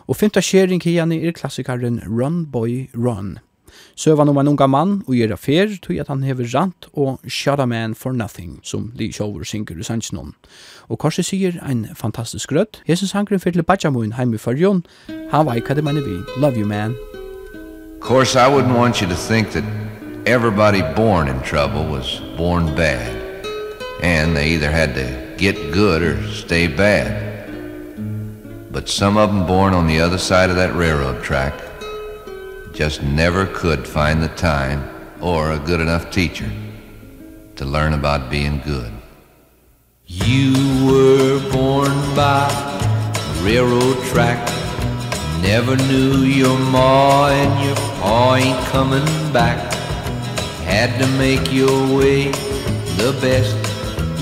Og 0.08 0.16
fymta 0.16 0.42
skjering 0.42 0.84
hian 0.84 1.12
er 1.12 1.32
klassikaren 1.32 2.02
Run 2.06 2.46
Boy 2.46 2.90
Run. 2.94 3.40
Søvan 3.96 4.30
om 4.30 4.38
en 4.38 4.48
unga 4.48 4.68
mann 4.68 4.92
og 5.08 5.16
gjør 5.16 5.34
affær 5.34 5.78
tog 5.82 5.98
at 5.98 6.08
han 6.12 6.24
hever 6.24 6.50
rant 6.54 6.90
og 6.94 7.20
Shut 7.28 7.60
a 7.60 7.66
Man 7.66 7.96
for 7.96 8.12
Nothing 8.12 8.60
som 8.64 8.92
Lee 8.96 9.14
Shower 9.14 9.44
synger 9.44 9.80
i 9.80 9.84
sannsnån. 9.84 10.36
Og 10.90 11.00
korset 11.00 11.26
sier 11.26 11.58
en 11.64 11.88
fantastisk 11.96 12.50
grøtt. 12.52 12.84
Jesus 12.90 13.10
sangren 13.10 13.40
fyrir 13.40 13.62
til 13.62 13.64
Bajamun 13.64 14.14
heim 14.20 14.34
i 14.34 14.38
fyrjon. 14.38 14.86
Han 15.32 15.46
var 15.46 15.56
ikke 15.56 15.76
det 15.76 15.84
mener 15.84 16.06
vi. 16.06 16.20
Love 16.38 16.60
you 16.60 16.68
man. 16.68 16.96
Of 18.02 18.08
course, 18.08 18.36
I 18.36 18.48
wouldn't 18.48 18.76
want 18.76 19.00
you 19.00 19.06
to 19.10 19.16
think 19.16 19.52
that 19.52 19.64
everybody 20.26 20.82
born 20.82 21.28
in 21.28 21.40
trouble 21.44 21.86
was 21.86 22.20
born 22.36 22.74
bad. 22.76 23.46
And 24.02 24.36
they 24.36 24.50
either 24.50 24.72
had 24.72 24.96
to 24.96 25.36
get 25.38 25.72
good 25.72 26.02
or 26.02 26.28
stay 26.32 26.66
bad. 26.66 27.48
But 28.72 28.90
some 28.90 29.18
of 29.18 29.32
them 29.32 29.46
born 29.46 29.76
on 29.76 29.86
the 29.86 30.00
other 30.00 30.18
side 30.18 30.50
of 30.50 30.56
that 30.56 30.74
railroad 30.74 31.24
track 31.24 31.54
just 32.74 33.04
never 33.04 33.46
could 33.46 33.88
find 33.88 34.24
the 34.24 34.30
time 34.30 34.90
or 35.22 35.52
a 35.52 35.60
good 35.60 35.80
enough 35.80 36.10
teacher 36.10 36.50
to 37.56 37.66
learn 37.66 37.94
about 37.94 38.32
being 38.32 38.62
good. 38.62 38.92
You 40.08 40.54
were 40.88 41.52
born 41.52 41.92
by 42.16 42.50
a 43.16 43.44
railroad 43.44 44.04
track 44.06 44.61
Never 45.42 45.76
knew 45.76 46.24
your 46.24 46.58
ma 46.58 47.30
and 47.30 47.66
your 47.66 47.76
pa 48.00 48.36
ain't 48.36 48.66
coming 48.68 49.06
back. 49.34 49.74
Had 50.64 51.00
to 51.00 51.08
make 51.18 51.52
your 51.52 51.98
way 51.98 52.32
the 52.98 53.12
best 53.20 53.58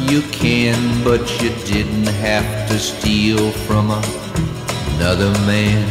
you 0.09 0.21
can 0.31 1.03
But 1.03 1.21
you 1.41 1.49
didn't 1.65 2.07
have 2.07 2.69
to 2.69 2.79
steal 2.79 3.51
from 3.51 3.91
another 3.91 5.31
man. 5.45 5.87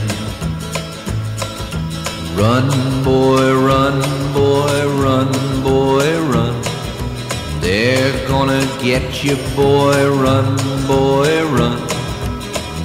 Run 2.36 2.68
boy, 3.04 3.52
run 3.54 4.00
boy, 4.32 4.76
run 5.02 5.30
boy, 5.62 6.08
run. 6.32 6.62
They're 7.60 8.28
gonna 8.28 8.64
get 8.82 9.24
you 9.24 9.36
boy, 9.56 10.08
run 10.10 10.56
boy, 10.86 11.44
run. 11.46 11.87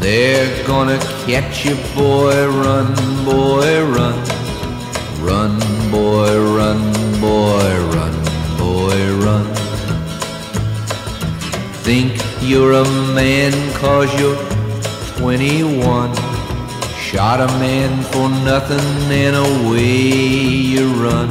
They're 0.04 0.68
gonna 0.68 1.00
catch 1.26 1.66
you, 1.66 1.76
boy, 1.96 2.36
run, 2.50 2.94
boy, 3.24 3.86
run. 3.86 4.20
Run, 5.22 5.58
boy, 5.90 6.32
run, 6.58 6.82
boy, 7.22 7.72
run, 7.96 8.16
boy, 8.58 8.98
run. 9.24 9.46
Think 11.88 12.22
you're 12.42 12.74
a 12.74 12.84
man 13.16 13.54
cause 13.76 14.12
you're 14.20 14.36
21 15.20 16.14
Shot 17.00 17.40
a 17.40 17.48
man 17.60 18.04
for 18.12 18.28
nothing 18.28 19.10
and 19.10 19.38
away 19.38 19.86
you 20.74 20.88
run. 20.96 21.30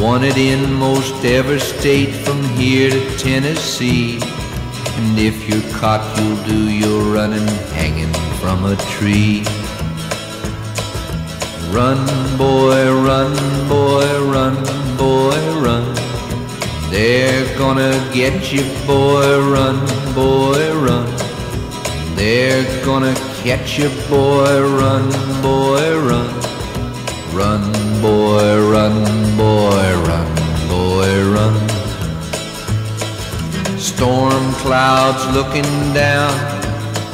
Wanted 0.00 0.38
in 0.38 0.72
most 0.72 1.24
every 1.26 1.60
state 1.60 2.14
from 2.24 2.42
here 2.56 2.88
to 2.88 3.18
Tennessee. 3.18 4.18
And 5.00 5.18
if 5.18 5.48
you're 5.48 5.68
caught 5.78 6.04
you'll 6.18 6.44
do 6.44 6.70
your 6.70 7.02
running 7.14 7.48
Hanging 7.72 8.12
from 8.38 8.66
a 8.66 8.76
tree. 8.92 9.42
Run 11.72 12.00
boy, 12.36 12.84
run 13.08 13.32
boy, 13.66 14.08
run 14.30 14.56
boy, 14.98 15.40
run. 15.64 15.86
They're 16.90 17.46
gonna 17.56 17.92
get 18.12 18.52
you 18.52 18.62
boy, 18.86 19.26
run 19.54 19.78
boy, 20.14 20.60
run. 20.86 21.08
They're 22.14 22.84
gonna 22.84 23.14
catch 23.42 23.78
you 23.78 23.88
boy, 24.10 24.52
run 24.80 25.06
boy, 25.40 25.98
run. 26.08 26.30
Run 27.32 27.64
boy, 28.02 28.48
run 28.70 28.96
boy, 29.38 29.86
run 30.08 30.40
boy, 30.68 31.10
run, 31.28 31.28
boy, 31.30 31.32
run. 31.32 31.79
Storm 34.00 34.54
clouds 34.54 35.26
looking 35.36 35.92
down 35.92 36.32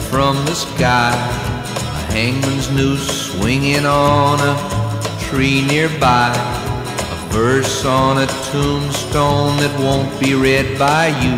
from 0.09 0.37
the 0.45 0.55
sky. 0.55 1.11
A 1.11 2.13
hangman's 2.13 2.71
noose 2.71 3.33
swinging 3.33 3.85
on 3.85 4.39
a 4.39 4.55
tree 5.19 5.67
nearby. 5.67 6.31
A 6.31 7.33
verse 7.33 7.85
on 7.85 8.19
a 8.19 8.27
tombstone 8.53 9.57
that 9.57 9.77
won't 9.81 10.21
be 10.21 10.37
read 10.37 10.79
by 10.79 11.09
you 11.09 11.35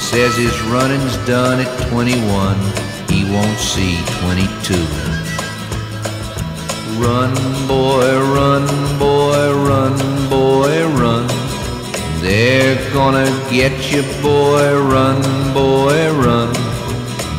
Says 0.00 0.34
his 0.36 0.60
running's 0.62 1.16
done 1.28 1.60
at 1.60 1.88
21 1.88 2.58
He 3.08 3.22
won't 3.30 3.60
see 3.60 4.02
22 4.18 4.74
Run 6.98 7.32
boy, 7.68 8.18
run 8.34 8.66
boy, 8.98 9.52
run 9.64 10.28
boy, 10.28 10.88
run. 10.98 11.41
They're 12.22 12.78
gonna 12.92 13.26
get 13.50 13.92
you, 13.92 14.02
boy, 14.22 14.78
run, 14.78 15.20
boy, 15.52 15.98
run. 16.24 16.52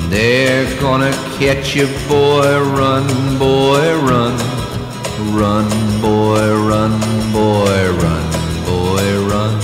They're 0.10 0.68
gonna 0.82 1.12
catch 1.40 1.74
you, 1.74 1.88
boy, 2.10 2.60
run, 2.78 3.08
boy, 3.40 3.86
run. 4.04 4.36
Run, 5.32 5.70
boy, 6.02 6.44
run, 6.70 7.00
boy, 7.32 7.80
run, 8.02 8.26
boy, 8.68 9.08
run. 9.32 9.56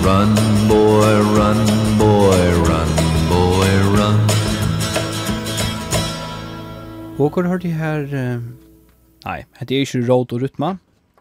Run, 0.00 0.32
boy, 0.66 1.12
run, 1.36 1.60
boy, 2.00 2.42
run, 2.64 2.90
boy, 3.28 3.72
run. 3.92 4.18
Håkon 7.18 7.46
hørte 7.46 7.68
her... 7.68 8.08
Uh, 8.08 8.40
nei, 9.28 9.44
det 9.60 9.76
er 9.76 9.84
ikke 9.84 10.06
råd 10.08 10.32
og 10.32 10.42
rytma, 10.46 10.76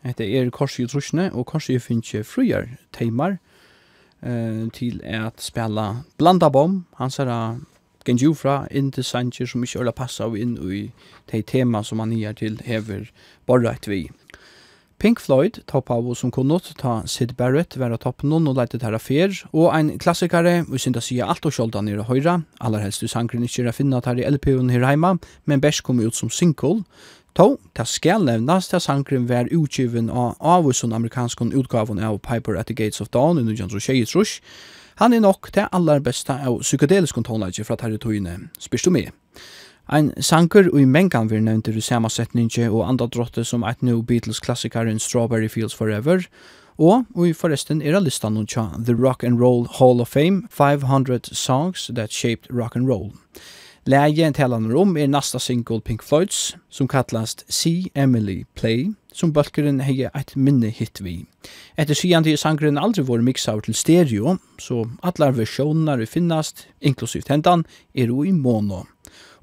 Hette 0.06 0.26
er 0.26 0.52
Korsi 0.54 0.84
i 0.86 0.90
trusjene, 0.90 1.32
og 1.34 1.48
Korsi 1.50 1.76
i 1.76 1.82
finnes 1.82 2.28
fruer 2.30 2.76
teimar 2.94 3.40
eh, 4.22 4.66
til 4.76 5.02
at 5.02 5.42
spela 5.42 6.04
blanda 6.20 6.52
bom. 6.54 6.84
Han 7.00 7.14
ser 7.14 7.30
da 7.32 7.40
Genju 8.06 8.36
fra 8.38 8.68
inn 8.70 8.92
til 8.94 9.04
Sanger 9.04 9.50
som 9.50 9.64
ikke 9.66 9.82
øyla 9.82 9.96
passa 9.98 10.28
av 10.28 10.36
inn 10.38 10.54
i 10.62 10.84
de 11.32 11.42
tema 11.42 11.82
som 11.84 12.04
han 12.04 12.14
gir 12.14 12.38
til 12.38 12.60
hever 12.68 13.10
borreit 13.50 13.90
vi. 13.90 14.04
Pink 15.02 15.20
Floyd, 15.20 15.58
topp 15.68 15.90
av 15.92 16.06
som 16.16 16.32
kunnot, 16.32 16.70
ta 16.80 17.02
Sid 17.10 17.34
Barrett, 17.36 17.76
vera 17.76 17.98
topp 18.00 18.24
noen 18.24 18.48
og 18.48 18.56
leite 18.56 18.80
tæra 18.80 19.00
fer, 19.02 19.34
og 19.52 19.74
ein 19.76 19.98
klassikare, 20.00 20.62
vi 20.70 20.80
synda 20.80 21.02
sida 21.04 21.28
alt 21.28 21.46
og 21.46 21.52
sjolda 21.52 21.82
nere 21.84 22.06
høyra, 22.08 22.38
aller 22.64 22.86
helst 22.86 23.04
du 23.04 23.10
sangren 23.12 23.44
ikke 23.44 23.66
er 23.68 23.76
finna 23.76 24.00
her 24.06 24.22
i 24.22 24.30
LP-en 24.30 24.72
her 24.72 24.86
heima, 24.88 25.18
men 25.46 25.62
best 25.62 25.84
kom 25.84 26.00
ut 26.00 26.16
som 26.16 26.32
single, 26.32 26.86
To, 27.36 27.58
det 27.76 27.84
skal 27.92 28.24
nevnas 28.24 28.70
til 28.72 28.80
sangren 28.80 29.26
vær 29.28 29.50
utgiven 29.52 30.08
av 30.08 30.38
avvisen 30.40 30.94
amerikanskon 30.96 31.52
utgaven 31.52 32.00
av 32.00 32.22
Piper 32.24 32.56
at 32.56 32.70
the 32.72 32.74
Gates 32.74 33.02
of 33.04 33.10
Dawn 33.12 33.36
i 33.36 33.44
1923. 33.44 34.40
Han 35.04 35.14
er 35.14 35.20
nok 35.20 35.50
til 35.52 35.68
aller 35.76 36.00
besta 36.00 36.38
av 36.48 36.62
psykedelisk 36.62 37.20
tonleitje 37.28 37.66
fra 37.68 37.76
territoriene, 37.76 38.48
spyrst 38.60 38.88
du 38.88 38.94
med. 38.96 39.12
Ein 39.92 40.14
sanker 40.24 40.70
og 40.72 40.80
i 40.80 40.86
mengan 40.88 41.28
vi 41.30 41.42
nevnte 41.44 41.76
i 41.76 41.84
samansetninge 41.84 42.70
og 42.70 42.88
andra 42.88 43.10
drotte 43.12 43.44
som 43.44 43.68
eit 43.68 43.84
nu 43.84 44.02
Beatles-klassikaren 44.02 45.00
Strawberry 45.00 45.52
Fields 45.52 45.76
Forever, 45.76 46.24
og 46.80 47.04
og 47.16 47.28
i 47.28 47.34
forresten 47.34 47.82
er 47.82 48.00
listan 48.00 48.40
nun 48.40 48.48
tja 48.48 48.70
The 48.80 48.96
Rock 48.96 49.24
and 49.24 49.44
Roll 49.44 49.68
Hall 49.68 50.00
of 50.00 50.08
Fame 50.08 50.48
500 50.50 51.36
Songs 51.36 51.92
That 51.94 52.14
Shaped 52.14 52.48
Rock 52.50 52.76
and 52.76 52.88
Roll. 52.88 53.12
Lägen 53.88 54.34
talar 54.34 54.60
rum 54.60 54.98
är 54.98 55.08
nästa 55.08 55.40
single 55.40 55.82
Pink 55.82 56.04
Floyds 56.04 56.56
som 56.70 56.88
kallas 56.88 57.38
See 57.48 57.90
Emily 57.94 58.46
Play 58.56 58.94
som 59.14 59.32
Bölkeren 59.34 59.80
hei 59.80 60.08
eit 60.10 60.34
minne 60.36 60.72
hit 60.74 61.02
vi. 61.06 61.14
Etter 61.78 61.94
sian 61.94 62.26
til 62.26 62.40
sangren 62.42 62.82
aldri 62.82 63.06
vår 63.06 63.22
mixaur 63.22 63.62
til 63.62 63.78
stereo, 63.78 64.40
så 64.58 64.88
allar 65.06 65.38
versjonar 65.38 66.02
vi 66.02 66.10
finnast, 66.10 66.66
inklusivt 66.82 67.30
hendan, 67.30 67.68
er 67.94 68.10
jo 68.10 68.26
i 68.26 68.34
mono. 68.34 68.88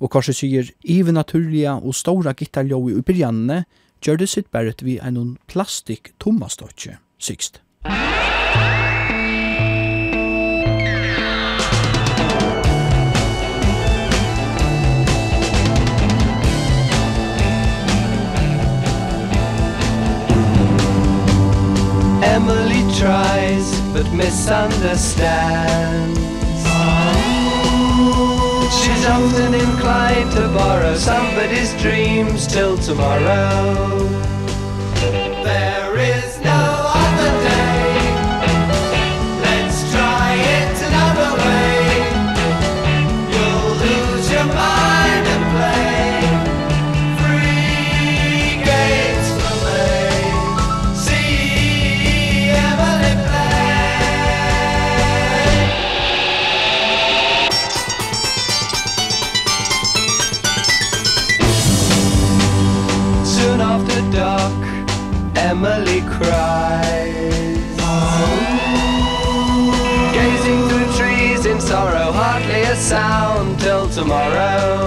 Og 0.02 0.10
korset 0.10 0.40
sier, 0.40 0.66
even 0.82 1.14
naturliga 1.14 1.78
og 1.78 1.94
stora 1.94 2.34
gittarljoi 2.34 2.98
i 2.98 3.06
byrjanne, 3.06 3.62
gjør 4.02 4.24
det 4.24 4.32
sitt 4.34 4.50
bæret 4.50 4.82
vi 4.82 4.98
en 4.98 5.36
plastik 5.46 6.16
tommastotje, 6.18 6.98
sikst. 7.22 7.61
Emily 22.32 22.80
tries 22.98 23.78
but 23.92 24.10
misunderstands. 24.10 26.18
She's 28.80 29.04
often 29.04 29.52
inclined 29.52 30.32
to 30.32 30.48
borrow 30.48 30.94
somebody's 30.94 31.74
dreams 31.82 32.46
till 32.46 32.78
tomorrow. 32.78 34.31
sound 72.92 73.58
till 73.58 73.88
tomorrow. 73.88 74.81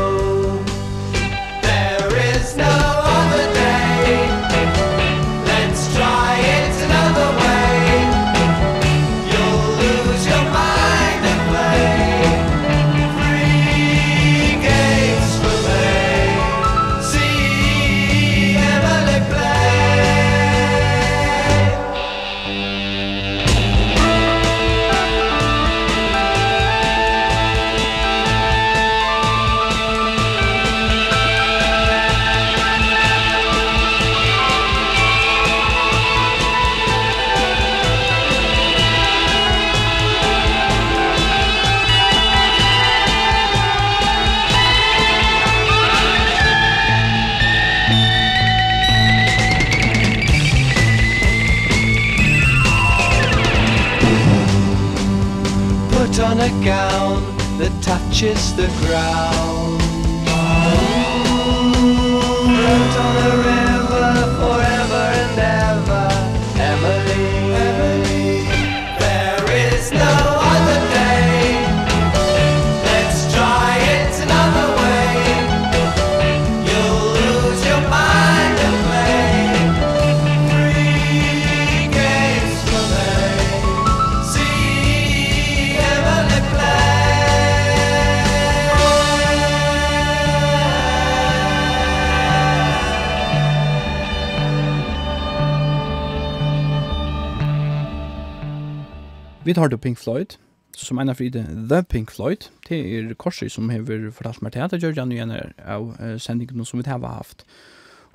har 99.57 99.69
du 99.69 99.77
Pink 99.77 99.99
Floyd, 99.99 100.37
som 100.75 100.99
ena 100.99 101.15
fride 101.15 101.45
The 101.69 101.83
Pink 101.87 102.11
Floyd, 102.11 102.49
det 102.67 102.79
er 102.79 103.13
korset 103.19 103.51
som 103.53 103.69
hever 103.71 104.09
fortalt 104.15 104.41
meg 104.43 104.55
til 104.55 104.65
at 104.65 104.75
jeg 104.75 104.83
gjør 104.83 104.97
gjerne 104.99 105.15
igjen 105.15 105.33
av 105.63 105.91
uh, 105.99 106.15
sendingen 106.21 106.65
som 106.67 106.81
vi 106.81 106.89
har 106.89 107.03
haft. 107.05 107.45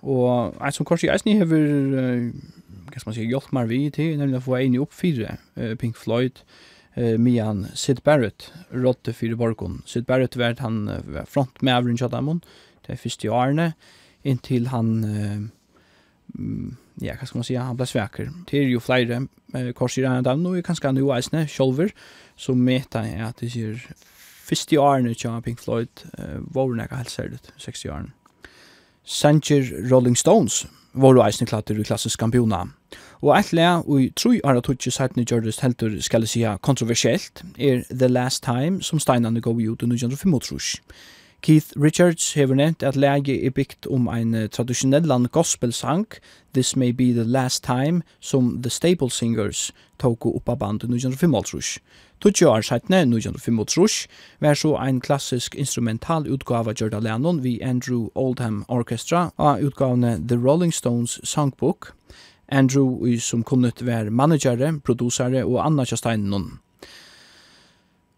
Og 0.01 0.57
en 0.57 0.75
som 0.75 0.87
korset 0.89 1.09
i 1.09 1.13
eisen 1.13 1.41
hever, 1.41 1.65
uh, 1.95 2.67
hva 2.91 3.01
skal 3.01 3.11
man 3.11 3.17
si, 3.17 3.29
hjulpet 3.29 3.57
meg 3.57 3.71
vi 3.71 3.81
til, 3.95 4.19
nemlig 4.21 4.41
å 4.41 4.47
få 4.49 4.59
en 4.61 4.77
opp 4.85 4.93
fire 4.97 5.39
uh, 5.57 5.73
Pink 5.81 5.97
Floyd, 6.01 6.43
eh 6.99 7.15
Mian 7.23 7.69
Sid 7.79 8.03
Barrett 8.03 8.49
rådte 8.75 9.13
fyrir 9.15 9.39
Borgon. 9.39 9.81
Sid 9.87 10.09
Barrett 10.09 10.37
var 10.37 10.57
han 10.59 10.89
uh, 10.89 11.25
front 11.25 11.63
med 11.63 11.75
Avrin 11.75 11.99
Chadamon. 11.99 12.43
Det 12.87 12.97
er 12.97 13.03
første 13.03 13.31
årene 13.31 13.73
inntil 14.27 14.69
han 14.69 14.89
uh, 15.05 15.45
ja, 17.01 17.17
hva 17.17 17.27
skal 17.27 17.41
man 17.41 17.49
si, 17.49 17.57
han 17.57 17.77
ble 17.79 17.89
sveker. 17.89 18.31
Det 18.49 18.61
er 18.61 18.71
jo 18.71 18.83
flere 18.85 19.23
eh, 19.57 19.73
korser 19.77 20.09
enn 20.09 20.27
dem, 20.27 20.47
og 20.47 20.63
kanskje 20.67 20.91
han 20.91 21.01
jo 21.01 21.13
eisne, 21.15 21.47
sjolver, 21.49 21.93
som 22.41 22.61
meta 22.61 23.05
jeg 23.07 23.23
at 23.25 23.41
det 23.41 23.53
sier, 23.55 23.85
første 24.51 24.81
årene 24.81 25.15
til 25.15 25.41
Pink 25.45 25.63
Floyd, 25.63 26.05
eh, 26.19 26.41
var 26.55 26.73
det 26.75 26.89
ikke 26.89 27.05
helt 27.05 27.15
særlig, 27.15 27.41
60 27.59 27.87
årene. 27.91 28.13
Sanger 29.05 29.73
Rolling 29.91 30.19
Stones 30.19 30.67
var 30.93 31.15
jo 31.15 31.23
eisne 31.25 31.47
klatter 31.47 31.79
i 31.79 31.87
klassisk 31.87 32.21
kampiona. 32.21 32.65
Og 33.21 33.33
et 33.37 33.53
le, 33.53 33.67
og 33.85 34.01
i 34.01 34.11
tru 34.17 34.33
er 34.39 34.57
at 34.57 34.65
tutsi 34.65 34.91
sætni 34.91 35.25
gjørdes 35.29 35.61
heldur, 35.61 35.97
skal 36.03 36.25
jeg 36.25 36.33
sia, 36.33 36.57
kontroversielt, 36.57 37.43
er 37.59 37.85
The 37.91 38.09
Last 38.09 38.43
Time, 38.45 38.83
som 38.83 38.99
steinane 38.99 39.41
går 39.41 39.61
ut 39.71 39.83
i 39.83 39.91
1905. 39.91 40.81
Keith 41.43 41.73
Richards 41.77 42.35
hever 42.35 42.55
nevnt 42.55 42.83
at 42.83 42.97
lege 42.97 43.33
er 43.47 43.51
bygd 43.51 43.87
om 43.89 44.09
ein 44.09 44.35
traditionellan 44.53 45.29
gospelsang, 45.33 46.07
This 46.55 46.77
May 46.77 46.93
Be 46.93 47.15
The 47.15 47.25
Last 47.25 47.65
Time, 47.65 48.03
som 48.21 48.63
The 48.63 48.71
Staple 48.71 49.11
Singers 49.11 49.73
tåko 49.99 50.35
oppa 50.37 50.55
band 50.55 50.85
1955. 50.85 51.79
Tutsi 52.21 52.45
år 52.45 52.61
sætne, 52.61 52.97
1955, 52.97 54.07
var 54.41 54.55
så 54.55 54.77
ein 54.77 55.01
klassisk 55.01 55.55
instrumental 55.55 56.29
utgave 56.29 56.75
gjørda 56.75 57.01
Lennon 57.01 57.43
vi 57.45 57.61
Andrew 57.63 58.09
Oldham 58.15 58.65
Orchestra 58.69 59.31
av 59.39 59.63
utgavene 59.65 60.21
The 60.29 60.37
Rolling 60.37 60.75
Stones 60.75 61.21
Songbook. 61.25 61.95
Andrew, 62.49 63.19
som 63.19 63.43
kunnet 63.43 63.87
være 63.87 64.11
managere, 64.11 64.81
produsere 64.85 65.45
og 65.45 65.67
anna 65.67 65.85
kjasteinnon. 65.85 66.59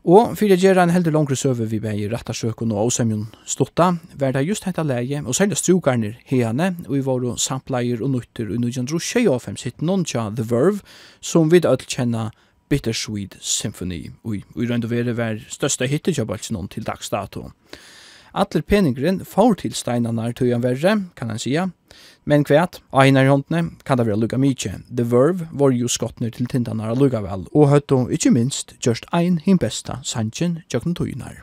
Og 0.03 0.33
fyrir 0.35 0.59
gjerra 0.59 0.83
en 0.83 0.91
heldig 0.91 1.13
langre 1.15 1.37
søve 1.39 1.69
vi 1.71 1.79
bei 1.79 2.09
rattasjøkken 2.11 2.73
og 2.75 2.89
åsemjon 2.89 3.29
stotta, 3.47 3.93
var 4.19 4.33
det 4.35 4.43
just 4.49 4.65
hetta 4.67 4.83
leie, 4.83 5.21
og 5.23 5.37
særlig 5.39 5.61
strukarnir 5.61 6.17
hene, 6.27 6.73
og 6.89 6.97
vi 6.97 7.03
var 7.07 7.27
sampleier 7.39 8.03
og 8.03 8.11
nutter 8.11 8.51
og 8.51 8.59
nujan 8.59 8.89
dro 8.91 8.99
tjei 8.99 9.29
av 9.31 9.45
fem 9.45 9.55
sitt 9.55 9.79
nonja 9.79 10.27
The 10.35 10.43
Verve, 10.43 10.83
som 11.21 11.53
vi 11.55 11.63
alt 11.63 11.87
kjenna 11.87 12.33
Bittersweet 12.67 13.37
Symphony, 13.39 14.11
og 14.27 14.41
i 14.43 14.67
røynd 14.67 14.89
og 14.89 14.91
vere 14.91 15.15
var 15.15 15.39
største 15.47 15.87
hittet 15.87 16.19
jobb 16.19 16.35
alt 16.35 16.51
noen 16.51 16.67
til 16.67 16.83
dags 16.83 17.13
dato. 17.15 17.53
Atler 18.35 18.67
peningren 18.67 19.23
får 19.23 19.61
til 19.63 19.75
steinarnar 19.77 20.35
tøyan 20.35 20.65
verre, 20.65 20.99
kan 21.15 21.31
han 21.31 21.39
sia, 21.39 21.69
Men 22.25 22.45
kvæt, 22.45 22.79
av 22.93 23.03
hinnar 23.03 23.27
i 23.27 23.31
håndene, 23.33 23.71
kan 23.85 23.99
det 23.99 24.07
være 24.07 24.21
lukka 24.23 24.39
mykje. 24.39 24.77
The 24.97 25.07
Verve 25.11 25.49
var 25.51 25.75
jo 25.75 25.91
skottner 25.91 26.31
til 26.31 26.47
tindanar 26.47 26.95
lukka 26.95 27.25
vel, 27.25 27.49
og 27.51 27.73
høtto, 27.73 28.05
ikkje 28.15 28.31
minst, 28.31 28.77
gjørst 28.79 29.11
ein 29.13 29.41
hin 29.43 29.59
besta 29.59 29.99
sanchen 30.07 30.61
tjøkken 30.71 30.95
tøynar. 30.95 31.43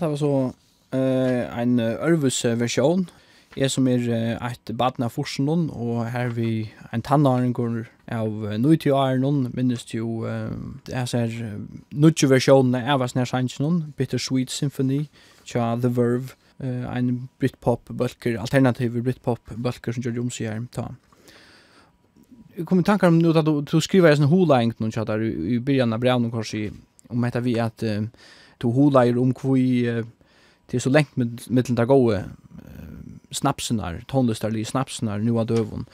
det 0.00 0.10
var 0.10 0.16
så 0.20 0.32
uh, 0.94 1.60
en 1.60 1.80
Ørvus 1.80 2.44
versjon. 2.58 3.06
Jeg 3.56 3.70
som 3.72 3.86
er 3.88 4.02
uh, 4.08 4.50
et 4.50 4.72
baden 4.76 5.06
av 5.06 5.14
Forsen 5.14 5.48
og 5.48 6.06
her 6.12 6.28
vi 6.36 6.70
en 6.92 7.02
tannaren 7.02 7.54
av 7.56 8.28
uh, 8.28 8.56
nøytid 8.60 8.92
av 8.92 9.16
noen, 9.22 9.50
minnes 9.56 9.86
jo, 9.94 10.26
uh, 10.28 10.52
jeg 10.88 11.08
ser 11.08 11.32
uh, 11.40 11.56
nøytid 11.92 12.28
versjonen 12.28 12.76
av 12.76 13.02
Asnær 13.02 13.30
Sanchen, 13.30 13.94
Bittersweet 13.96 14.52
Symphony, 14.52 15.06
tja 15.44 15.74
The 15.80 15.88
Verve, 15.88 16.36
uh, 16.60 16.84
en 16.92 17.28
Britpop-bølker, 17.40 18.38
alternativ 18.40 19.00
Britpop-bølker 19.02 19.96
som 19.96 20.04
gjør 20.04 20.18
det 20.18 20.24
omsier 20.26 20.62
ta 20.76 20.90
kom 22.64 22.80
i 22.80 22.82
tankar 22.82 23.08
om 23.08 23.18
nu 23.18 23.30
att 23.30 23.44
du, 23.44 23.60
du 23.62 23.80
skriver 23.80 24.12
en 24.12 24.28
hula 24.28 24.60
engt 24.62 24.78
någon 24.78 24.92
chattar 24.92 25.22
i 25.22 25.54
i 25.54 25.60
början 25.60 25.92
av 25.92 25.98
brevnen 25.98 26.30
kanske 26.30 26.70
om 27.08 27.24
heter 27.24 27.40
vi 27.40 27.60
att 27.60 27.82
to 28.60 28.72
hulair 28.72 29.18
om 29.20 29.34
kvui 29.34 29.88
uh, 29.88 30.04
til 30.68 30.80
så 30.80 30.90
lengt 30.90 31.16
med 31.16 31.46
mittlen 31.48 31.76
der 31.76 31.86
gode 31.86 32.24
uh, 32.24 33.32
snapsenar, 33.32 34.00
tonlistarli 34.08 34.64
snapsenar 34.64 35.18
nu 35.18 35.38
av 35.38 35.48
døvun. 35.48 35.86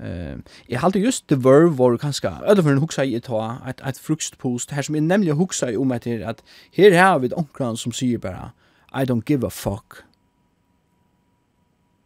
Uh, 0.00 0.40
jeg 0.68 0.80
halte 0.80 1.00
just 1.00 1.28
The 1.28 1.38
Verve 1.44 1.78
var 1.78 1.96
kanska 1.96 2.32
eller 2.46 2.62
for 2.62 2.70
en 2.70 2.82
hugsa 2.82 3.02
i 3.02 3.20
ta 3.20 3.58
et, 3.68 3.80
et 3.86 3.98
frukstpost, 3.98 4.70
her 4.70 4.82
som 4.82 4.94
jeg 4.94 5.04
nemlig 5.04 5.38
huksa 5.38 5.70
i 5.70 5.76
om 5.76 5.92
etter 5.92 6.26
at 6.26 6.42
her 6.72 6.98
har 6.98 7.18
vi 7.18 7.30
et 7.30 7.38
onkran 7.38 7.76
som 7.76 7.92
sier 7.92 8.18
bara, 8.18 8.50
I 8.94 9.04
don't 9.04 9.24
give 9.26 9.46
a 9.46 9.50
fuck. 9.50 10.04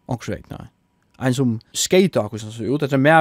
Onkran 0.08 0.68
en 1.18 1.34
som 1.34 1.60
skate 1.72 2.20
och 2.20 2.40
så 2.40 2.62
ut 2.62 2.82
att 2.82 3.00
mer 3.00 3.12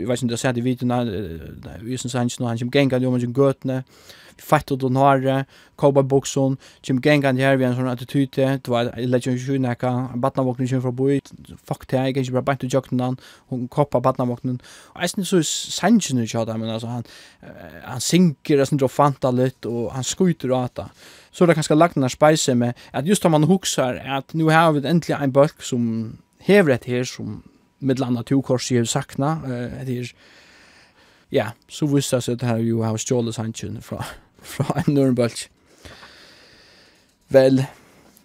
jag 0.00 0.08
vet 0.08 0.22
inte 0.22 0.32
det 0.32 0.38
ser 0.38 0.52
det 0.52 0.60
vet 0.60 0.82
när 0.82 1.78
vi 1.82 1.98
syns 1.98 2.14
han 2.14 2.28
han 2.38 2.58
som 2.58 2.70
gänga 2.74 3.08
om 3.08 3.14
en 3.14 3.32
götne 3.32 3.84
fett 4.40 4.72
ut 4.72 4.82
hon 4.82 4.96
har 4.96 5.44
kobba 5.76 6.02
boxon 6.02 6.56
Jim 6.82 7.00
Gengan 7.00 7.36
här 7.36 7.56
vi 7.56 7.64
en 7.64 7.76
sån 7.76 7.88
attityd 7.88 8.30
det 8.30 8.68
var 8.68 9.06
legend 9.06 9.38
ju 9.38 9.58
näka 9.58 10.08
batna 10.14 10.42
vakna 10.42 10.64
ju 10.64 10.80
från 10.80 10.96
boy 10.96 11.20
fuck 11.64 11.88
det 11.88 11.96
jag 11.96 12.14
kanske 12.14 12.32
bara 12.32 12.42
bant 12.42 12.60
till 12.60 12.74
jukten 12.74 13.16
hon 13.48 13.68
koppa 13.68 14.00
batna 14.00 14.24
vakna 14.24 14.58
och 14.94 15.10
sen 15.10 15.24
så 15.24 15.42
sanchen 15.42 16.24
ju 16.24 16.44
där 16.44 16.58
men 16.58 16.70
alltså 16.70 16.86
han 16.86 17.04
han 17.84 18.00
synker 18.00 18.56
det 18.56 18.66
sånt 18.66 18.92
fanta 18.92 19.30
lite 19.30 19.68
och 19.68 19.92
han 19.92 20.04
skjuter 20.04 20.50
åt 20.50 20.74
det 20.74 20.86
så 21.30 21.46
det 21.46 21.54
kanske 21.54 21.74
lagt 21.74 21.94
den 21.94 22.02
här 22.02 22.08
spice 22.08 22.54
med 22.54 22.74
att 22.90 23.06
just 23.06 23.24
om 23.24 23.32
man 23.32 23.44
huxar 23.44 23.94
att 23.94 24.34
nu 24.34 24.44
har 24.44 24.72
vi 24.72 24.88
äntligen 24.88 25.22
en 25.22 25.32
bulk 25.32 25.62
som 25.62 26.16
hever 26.38 26.72
et 26.72 26.84
her, 26.84 27.04
som 27.04 27.42
med 27.78 27.98
landa 27.98 28.22
tokors 28.22 28.72
ju 28.72 28.86
sakna 28.86 29.40
det 29.84 29.98
är 29.98 30.14
ja 31.28 31.52
så 31.68 31.86
visst 31.86 32.12
att 32.12 32.26
det 32.26 32.46
her 32.46 32.58
ju 32.58 32.82
har 32.82 32.98
stjålet 32.98 33.34
sannsyn 33.34 33.82
från 33.82 34.02
fra 34.42 34.82
en 34.82 34.94
Nürnberg. 34.94 35.48
Vel, 37.30 37.64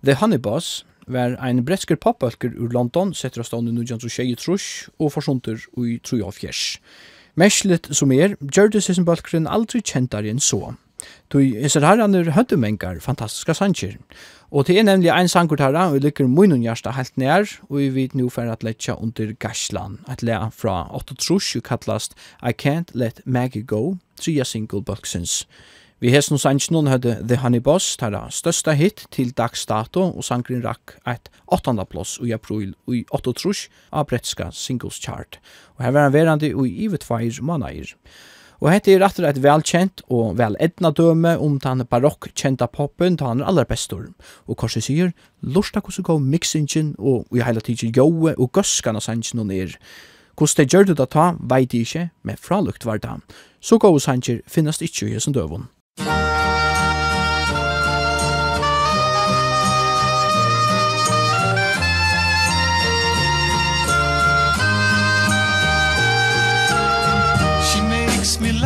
The 0.04 0.16
Honey 0.22 0.40
Boss 0.42 0.86
var 1.08 1.38
ein 1.42 1.64
bretsker 1.66 1.96
popbalker 1.96 2.54
ur 2.58 2.72
London, 2.74 3.14
setter 3.14 3.44
av 3.44 3.50
stående 3.50 3.74
nudjan 3.74 4.02
som 4.02 4.10
tjej 4.10 4.32
i 4.34 4.40
trus, 4.40 4.88
og 4.98 5.14
forsonter 5.14 5.62
ui 5.78 6.00
tru 6.02 6.24
av 6.26 6.34
fjers. 6.40 6.80
Mestlet 7.38 7.92
som 7.94 8.14
er, 8.16 8.38
gjørte 8.40 8.82
sisen 8.82 9.06
balkeren 9.06 9.46
aldri 9.46 9.84
kjentar 9.86 10.26
enn 10.26 10.42
så. 10.42 10.74
Tui 11.30 11.52
hesser 11.60 11.84
herraner 11.86 12.32
høttumengar 12.34 13.02
fantastiska 13.04 13.54
sanger. 13.58 13.98
Og 14.56 14.66
til 14.66 14.80
er 14.80 14.86
nemlig 14.88 15.12
ein 15.12 15.30
sangur 15.30 15.60
tarra, 15.60 15.90
og 15.92 16.02
lykker 16.06 16.30
munnen 16.32 16.64
hjarta 16.64 16.94
helt 16.96 17.18
nær, 17.20 17.50
og 17.68 17.80
vi 17.82 17.90
vet 17.94 18.16
nu 18.16 18.30
fer 18.32 18.50
at 18.52 18.64
letja 18.64 18.96
under 18.96 19.34
Gashlan, 19.42 20.00
at 20.08 20.24
lea 20.24 20.50
fra 20.54 20.86
8 20.96 21.18
trus, 21.20 21.52
kallast 21.66 22.16
I 22.42 22.54
Can't 22.54 22.94
Let 22.94 23.22
Maggie 23.26 23.66
Go, 23.66 23.98
tria 24.22 24.46
single 24.46 24.82
balksens. 24.82 25.44
Vi 26.04 26.12
hes 26.12 26.28
noen 26.28 26.42
sanns 26.44 26.66
noen 26.76 26.90
høyde 26.92 27.14
The 27.24 27.38
Honey 27.40 27.62
Boss, 27.64 27.94
tæra 27.96 28.26
størsta 28.28 28.74
hit 28.76 29.06
til 29.16 29.30
dags 29.32 29.62
dato, 29.64 30.02
og 30.12 30.26
sangrin 30.28 30.60
rakk 30.66 30.98
et 31.08 31.30
åttanda 31.48 31.86
plås 31.88 32.18
i 32.20 32.34
april 32.36 32.74
og 32.84 32.98
i 32.98 33.06
åtta 33.16 33.32
trus 33.32 33.62
av 33.96 34.10
bretska 34.10 34.50
singles 34.52 34.98
chart. 35.00 35.38
Og 35.78 35.86
her 35.86 35.94
var 35.96 36.10
han 36.10 36.16
verandi 36.18 36.50
og 36.52 36.68
i 36.68 36.84
ivet 36.84 37.06
feir 37.08 37.40
manair. 37.40 37.94
Og 38.60 38.74
hette 38.74 38.92
er 38.92 39.00
rattere 39.00 39.30
et 39.32 39.40
velkjent 39.40 40.04
og 40.12 40.36
veledna 40.36 40.92
døme 40.92 41.38
om 41.40 41.56
den 41.64 41.86
barokk 41.88 42.28
kjenta 42.36 42.68
poppen 42.68 43.16
til 43.16 43.30
han 43.32 43.44
er 43.46 43.48
aller 43.54 43.68
bestor. 43.70 44.10
Og 44.52 44.60
korset 44.60 44.84
sier, 44.84 45.14
lorsta 45.40 45.80
hvordan 45.80 46.10
gå 46.10 46.18
mixingen 46.26 46.92
og 47.00 47.32
i 47.32 47.40
heila 47.40 47.64
tidsi 47.64 47.94
joe 47.96 48.36
og 48.36 48.52
gøskana 48.52 49.00
av 49.00 49.08
sannsjonen 49.08 49.56
er. 49.56 49.78
Hvordan 50.36 50.60
det 50.60 50.68
gjør 50.74 50.92
det 50.92 50.98
da 51.00 51.08
ta, 51.08 51.30
veit 51.40 51.72
jeg 51.72 51.88
ikke, 51.88 52.06
men 52.28 52.36
fralukt 52.36 52.84
var 52.84 53.00
det. 53.00 53.16
Så 53.64 53.80
gode 53.80 54.04
sanger 54.04 54.44
finnes 54.44 54.84
ikke 54.84 55.08
i 55.08 55.16
hessen 55.16 55.32
døvun. 55.32 55.70
She 55.98 56.04
makes 67.82 68.40
me 68.42 68.52
laugh 68.52 68.65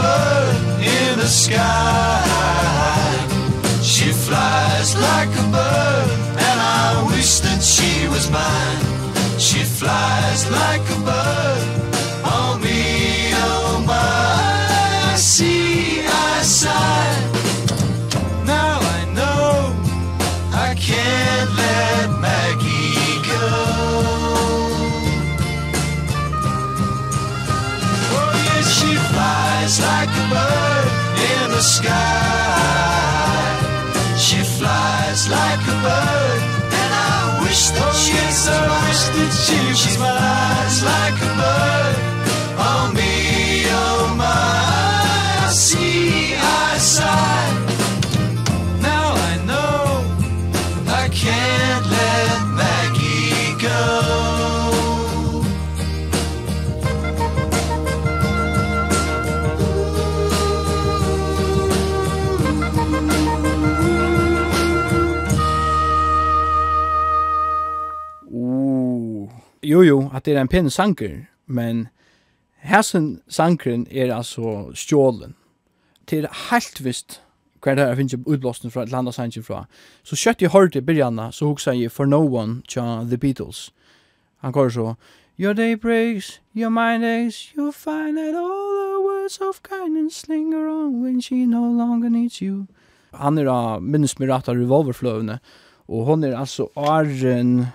bird 0.00 0.56
in 0.98 1.18
the 1.18 1.30
sky. 1.44 2.22
She 3.82 4.12
flies 4.12 4.96
like 4.96 5.32
a 5.44 5.46
bird 5.56 6.08
and 6.48 6.58
I 6.84 7.04
wish 7.10 7.40
that 7.40 7.62
she 7.62 8.08
was 8.08 8.30
mine. 8.30 8.82
She 9.38 9.60
flies 9.64 10.50
like 10.50 10.84
a 10.96 10.98
bird. 11.08 11.79
the 31.60 31.66
sky 31.66 33.54
She 34.16 34.38
flies 34.56 35.28
like 35.28 35.62
a 35.74 35.76
bird 35.84 36.42
And 36.80 36.92
I 37.08 37.38
wish 37.42 37.68
that 37.76 37.92
she 38.02 38.16
was 38.16 38.48
mine 38.70 39.76
She 39.76 39.90
flies 39.96 40.76
like 40.90 41.18
a 41.28 41.30
bird. 41.38 41.79
jo 69.70 69.82
jo, 69.82 70.10
at 70.14 70.24
det 70.24 70.36
er 70.36 70.40
en 70.40 70.48
pen 70.48 70.70
sanker, 70.70 71.26
men 71.46 71.88
hessen 72.66 73.20
sankeren 73.28 73.86
er 73.90 74.14
altså 74.14 74.70
stjålen. 74.74 75.34
Til 76.06 76.26
helt 76.50 76.84
visst 76.84 77.22
hver 77.62 77.74
det 77.76 77.86
her 77.86 77.94
finnes 77.94 78.16
utblåsten 78.26 78.70
fra 78.70 78.82
et 78.82 78.92
landa 78.92 79.12
sanker 79.12 79.42
fra. 79.42 79.64
Så 80.02 80.16
kjøtt 80.16 80.42
jeg 80.42 80.50
hørte 80.50 80.80
i 80.80 80.84
byrjana, 80.84 81.30
så 81.30 81.50
huksa 81.50 81.74
jeg 81.76 81.92
For 81.92 82.08
No 82.08 82.22
One 82.24 82.62
tja 82.68 83.04
The 83.04 83.18
Beatles. 83.18 83.70
Han 84.40 84.52
går 84.52 84.68
så, 84.68 84.94
Your 85.38 85.52
day 85.52 85.74
breaks, 85.74 86.40
your 86.54 86.68
mind 86.68 87.04
aches, 87.04 87.52
you 87.56 87.72
find 87.72 88.16
that 88.18 88.34
all 88.34 88.72
the 88.76 89.00
words 89.00 89.38
of 89.40 89.62
kindness 89.62 90.28
linger 90.28 90.68
on 90.68 91.02
when 91.02 91.20
she 91.20 91.46
no 91.46 91.64
longer 91.64 92.08
needs 92.08 92.42
you. 92.42 92.66
Han 93.14 93.38
er 93.38 93.48
av 93.48 93.82
minnes 93.82 94.18
mirata 94.18 94.52
revolverfløvene, 94.52 95.38
og 95.88 96.04
hon 96.04 96.24
er 96.24 96.36
altså 96.38 96.68
Arjen, 96.76 97.66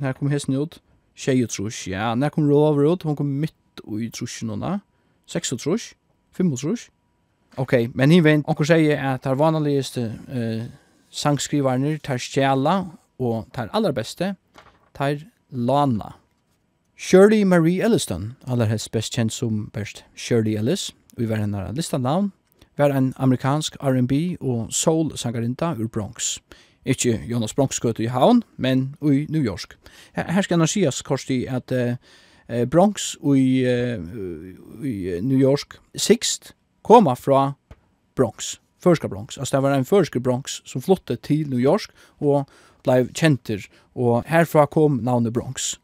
her 0.00 0.12
kom 0.12 0.28
hesten 0.30 0.54
ut, 0.54 0.80
tjej 1.14 1.46
trus, 1.46 1.86
ja, 1.86 2.14
när 2.14 2.30
kom 2.30 2.50
rover 2.50 2.92
ut, 2.92 3.02
hon 3.02 3.16
kom 3.16 3.40
mitt 3.40 3.54
i 4.00 4.10
trusjonerna, 4.10 4.80
seks 5.26 5.52
og 5.52 5.60
trus, 5.60 5.94
fem 6.32 6.52
og 6.52 6.58
trus. 6.58 6.88
Ok, 7.56 7.72
men 7.94 8.10
hin 8.10 8.24
vein, 8.24 8.42
onkur 8.46 8.66
sier 8.66 8.98
at 8.98 9.22
tar 9.22 9.38
vanligaste 9.38 10.08
eh, 10.28 10.66
sangskrivarnir, 11.10 12.00
tar 12.02 12.18
stjæla, 12.18 12.74
og 13.18 13.46
tar 13.54 13.70
aller 13.72 13.92
beste, 13.92 14.34
tar 14.94 15.22
lana. 15.50 16.16
Shirley 16.96 17.44
Marie 17.44 17.82
Elliston, 17.82 18.36
aller 18.46 18.66
helst 18.66 18.90
best 18.90 19.14
kjent 19.14 19.32
som 19.32 19.68
best 19.74 20.04
Shirley 20.16 20.56
Ellis, 20.58 20.92
vi 21.16 21.28
var 21.28 21.36
hennar 21.36 21.72
listan 21.72 22.02
navn, 22.02 22.32
var 22.76 22.90
en 22.90 23.12
amerikansk 23.16 23.76
R&B 23.80 24.36
og 24.40 24.72
soul-sangarinta 24.72 25.74
ur 25.78 25.88
Bronx. 25.88 26.38
Ikke 26.84 27.16
Jonas 27.28 27.54
Bronxgøte 27.54 28.02
i 28.04 28.10
Havn, 28.12 28.42
men 28.56 28.94
i 29.02 29.26
New 29.28 29.42
York. 29.42 29.78
Her, 30.14 30.32
her 30.32 30.42
skal 30.42 30.68
sies 30.68 31.02
kort 31.02 31.30
i 31.30 31.44
at 31.46 31.72
uh, 31.72 32.64
Bronx 32.70 33.14
i, 33.36 33.64
i 34.84 35.20
New 35.24 35.38
York 35.38 35.78
sikst 35.96 36.52
koma 36.84 37.14
fra 37.16 37.54
Bronx, 38.16 38.58
førska 38.82 39.08
Bronx. 39.08 39.38
Altså 39.38 39.56
det 39.56 39.62
var 39.62 39.74
en 39.74 39.88
førska 39.88 40.20
Bronx 40.20 40.60
som 40.64 40.82
flyttet 40.82 41.22
til 41.24 41.48
New 41.48 41.60
York 41.60 41.88
og 42.20 42.44
blei 42.84 43.06
kjenter, 43.16 43.64
og 43.96 44.26
herfra 44.28 44.66
kom 44.66 45.00
navnet 45.02 45.32
Bronx. 45.32 45.74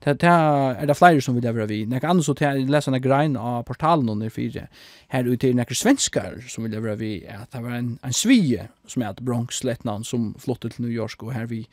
Det 0.00 0.24
er 0.24 0.86
det 0.88 0.96
flere 0.96 1.20
som 1.20 1.34
vil 1.36 1.44
være 1.44 1.66
vi. 1.68 1.82
Nek 1.84 2.04
annars 2.08 2.30
så 2.30 2.34
til 2.34 2.46
jeg 2.46 2.70
leser 2.72 2.94
en 2.96 3.02
grein 3.04 3.34
av 3.36 3.66
portalen 3.68 4.08
under 4.08 4.30
fire. 4.32 4.68
Her 5.12 5.28
ute 5.28 5.50
er 5.50 5.58
nekker 5.58 5.76
svenskar 5.76 6.38
som 6.48 6.64
vil 6.64 6.80
være 6.80 6.96
vi. 6.96 7.10
At 7.28 7.52
det 7.52 7.60
var 7.60 7.76
en, 7.76 7.90
en 8.04 8.16
svige 8.16 8.70
som 8.88 9.04
er 9.04 9.12
et 9.12 9.20
Bronx 9.20 9.60
letnan 9.64 10.06
som 10.08 10.32
flottet 10.40 10.78
til 10.78 10.86
New 10.86 10.94
York. 10.94 11.20
Og 11.22 11.34
her 11.36 11.44
vi 11.50 11.66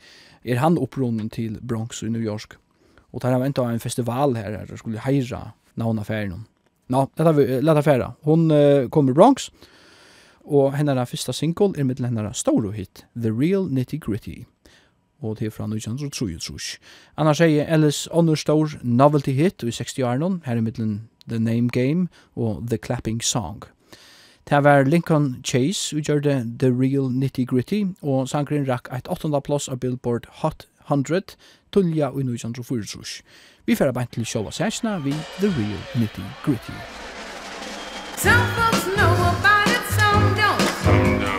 er 0.44 0.60
han 0.60 0.76
opprunden 0.76 1.30
til 1.32 1.56
Bronx 1.64 2.02
i 2.02 2.12
New 2.12 2.22
York. 2.22 2.58
Og 3.12 3.22
der 3.24 3.32
har 3.32 3.40
venta 3.40 3.64
en 3.64 3.80
festival 3.80 4.36
her 4.36 4.60
der 4.66 4.76
skulle 4.76 5.00
heira 5.00 5.54
navna 5.76 6.04
færen. 6.04 6.44
Nå, 6.88 7.06
dette 7.16 7.34
vi 7.36 7.60
leta 7.64 7.80
færa. 7.80 8.12
Hon 8.28 8.50
uh, 8.50 8.88
kommer 8.92 9.16
Bronx. 9.16 9.48
Og 10.44 10.76
hennara 10.76 11.04
fyrsta 11.04 11.32
single 11.32 11.74
er 11.76 11.84
mitt 11.84 12.00
hennara 12.00 12.32
store 12.32 12.72
hit, 12.72 13.04
The 13.16 13.32
Real 13.32 13.68
Nitty 13.68 13.98
Gritty 14.00 14.44
og 15.22 15.38
til 15.38 15.50
fra 15.50 15.64
1933. 15.64 16.78
Annars 17.16 17.40
er 17.40 17.74
Ellis 17.74 18.08
Onnerstor 18.10 18.78
novelty 18.82 19.30
hit 19.30 19.62
i 19.62 19.70
60-åren, 19.70 20.42
her 20.46 20.56
i 20.56 20.60
middelen 20.60 21.08
The 21.28 21.38
Name 21.38 21.68
Game 21.68 22.08
og 22.36 22.64
The 22.68 22.78
Clapping 22.78 23.22
Song. 23.22 23.64
Det 24.48 24.64
var 24.64 24.82
Lincoln 24.82 25.36
Chase, 25.44 25.96
vi 25.96 26.02
gjør 26.02 26.20
det 26.20 26.58
The 26.58 26.68
Real 26.68 27.12
Nitty 27.12 27.44
Gritty, 27.44 27.84
og 28.02 28.28
sangren 28.28 28.68
rakk 28.68 28.88
et 28.96 29.08
8. 29.10 29.40
plass 29.44 29.68
av 29.68 29.76
Billboard 29.76 30.24
Hot 30.40 30.66
100, 30.88 31.36
tullja 31.72 32.08
i 32.08 32.24
1934. 32.24 33.22
Vi 33.66 33.74
fyrir 33.76 33.92
bare 33.92 34.08
til 34.12 34.24
sjåva 34.24 34.50
sæsna 34.50 34.98
vi 35.04 35.12
The 35.40 35.52
Real 35.52 35.82
Nitty 36.00 36.24
Gritty. 36.44 36.78
Some 38.16 38.48
folks 38.56 38.86
know 38.96 39.12
about 39.34 39.68
it, 39.68 39.84
some 39.98 40.34
don't. 40.34 40.62
Some 40.84 41.20
don't. 41.20 41.37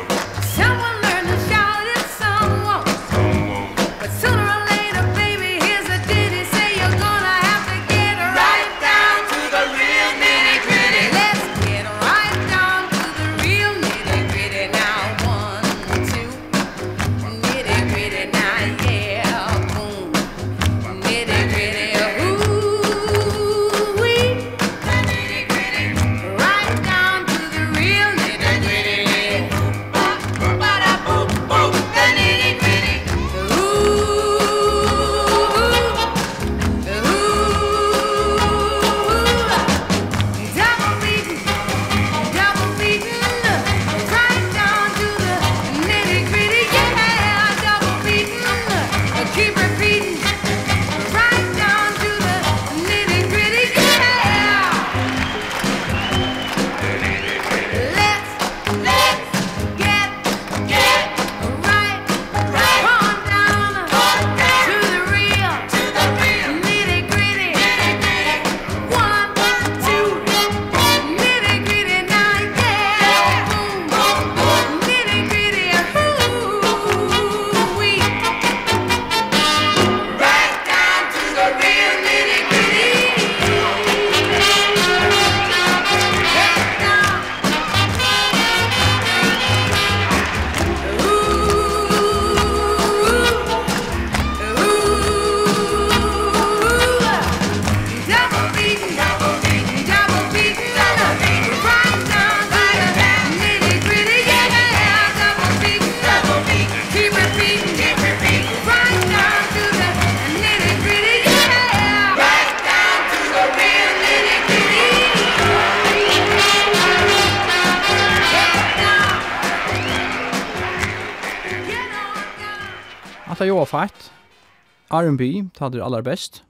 R&B, 125.01 125.49
ta 125.55 125.69
det 125.69 125.83
allra 125.83 126.01
best. 126.01 126.43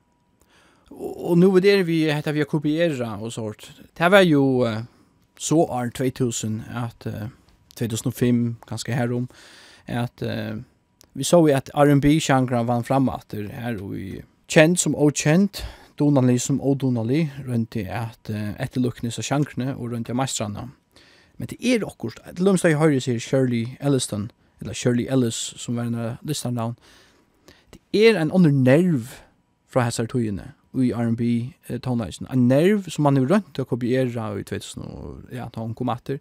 Og, 0.89 1.37
nu 1.37 1.51
er 1.55 1.61
det 1.61 1.87
vi 1.87 2.01
heter 2.11 2.33
vi 2.33 2.43
kopiera 2.49 3.15
og 3.21 3.33
sånt. 3.33 3.69
Det 3.97 4.11
var 4.11 4.25
jo 4.25 4.65
uh, 4.65 4.81
så 5.37 5.63
år 5.63 5.91
2000 5.95 6.63
at 6.75 7.05
uh, 7.07 7.29
2005 7.75 8.55
ganska 8.67 8.93
härom 8.93 9.27
att 9.85 10.21
uh, 10.21 10.61
vi 11.13 11.23
såg 11.23 11.49
ju 11.49 11.55
att 11.55 11.69
R&B 11.73 12.19
genren 12.19 12.65
vann 12.65 12.83
framåt 12.83 13.33
här 13.51 13.95
i 13.95 14.23
känd 14.47 14.79
som 14.79 14.95
okänd 14.95 15.49
Donali 15.95 16.39
som 16.39 16.61
odonali 16.61 17.29
runt 17.45 17.75
i 17.75 17.89
att 17.89 18.29
uh, 18.29 18.61
etterlucknes 18.61 19.19
av 19.19 19.23
genrene 19.23 19.75
og 19.75 19.91
runt 19.91 20.09
i 20.09 20.13
meistrarna. 20.13 20.69
Men 21.37 21.47
det 21.47 21.57
er 21.61 21.85
akkurat, 21.87 22.19
et 22.27 22.63
jag 22.63 22.79
høyre 22.79 22.99
sier 22.99 23.19
Shirley 23.19 23.77
Elliston, 23.79 24.31
eller 24.61 24.73
Shirley 24.73 25.07
Ellis 25.07 25.53
som 25.57 25.75
var 25.75 25.83
en 25.83 26.17
listan 26.21 26.55
down, 26.55 26.75
er 27.93 28.19
en 28.19 28.31
under 28.31 28.51
nerv 28.51 29.13
fra 29.69 29.85
hessar 29.87 30.09
tøyene 30.09 30.51
i 30.77 30.91
R&B 30.93 31.21
eh, 31.69 31.79
tonleisen. 31.81 32.27
En 32.29 32.47
nerv 32.47 32.89
som 32.89 33.07
man 33.07 33.17
er 33.17 33.29
rønt 33.29 33.49
til 33.55 33.65
å 33.65 33.69
kopiere 33.69 34.09
i 34.39 34.43
2000 34.45 34.85
og 34.85 35.33
ja, 35.33 35.47
ta 35.49 35.63
hun 35.63 35.75
kom 35.77 35.89
etter. 35.93 36.19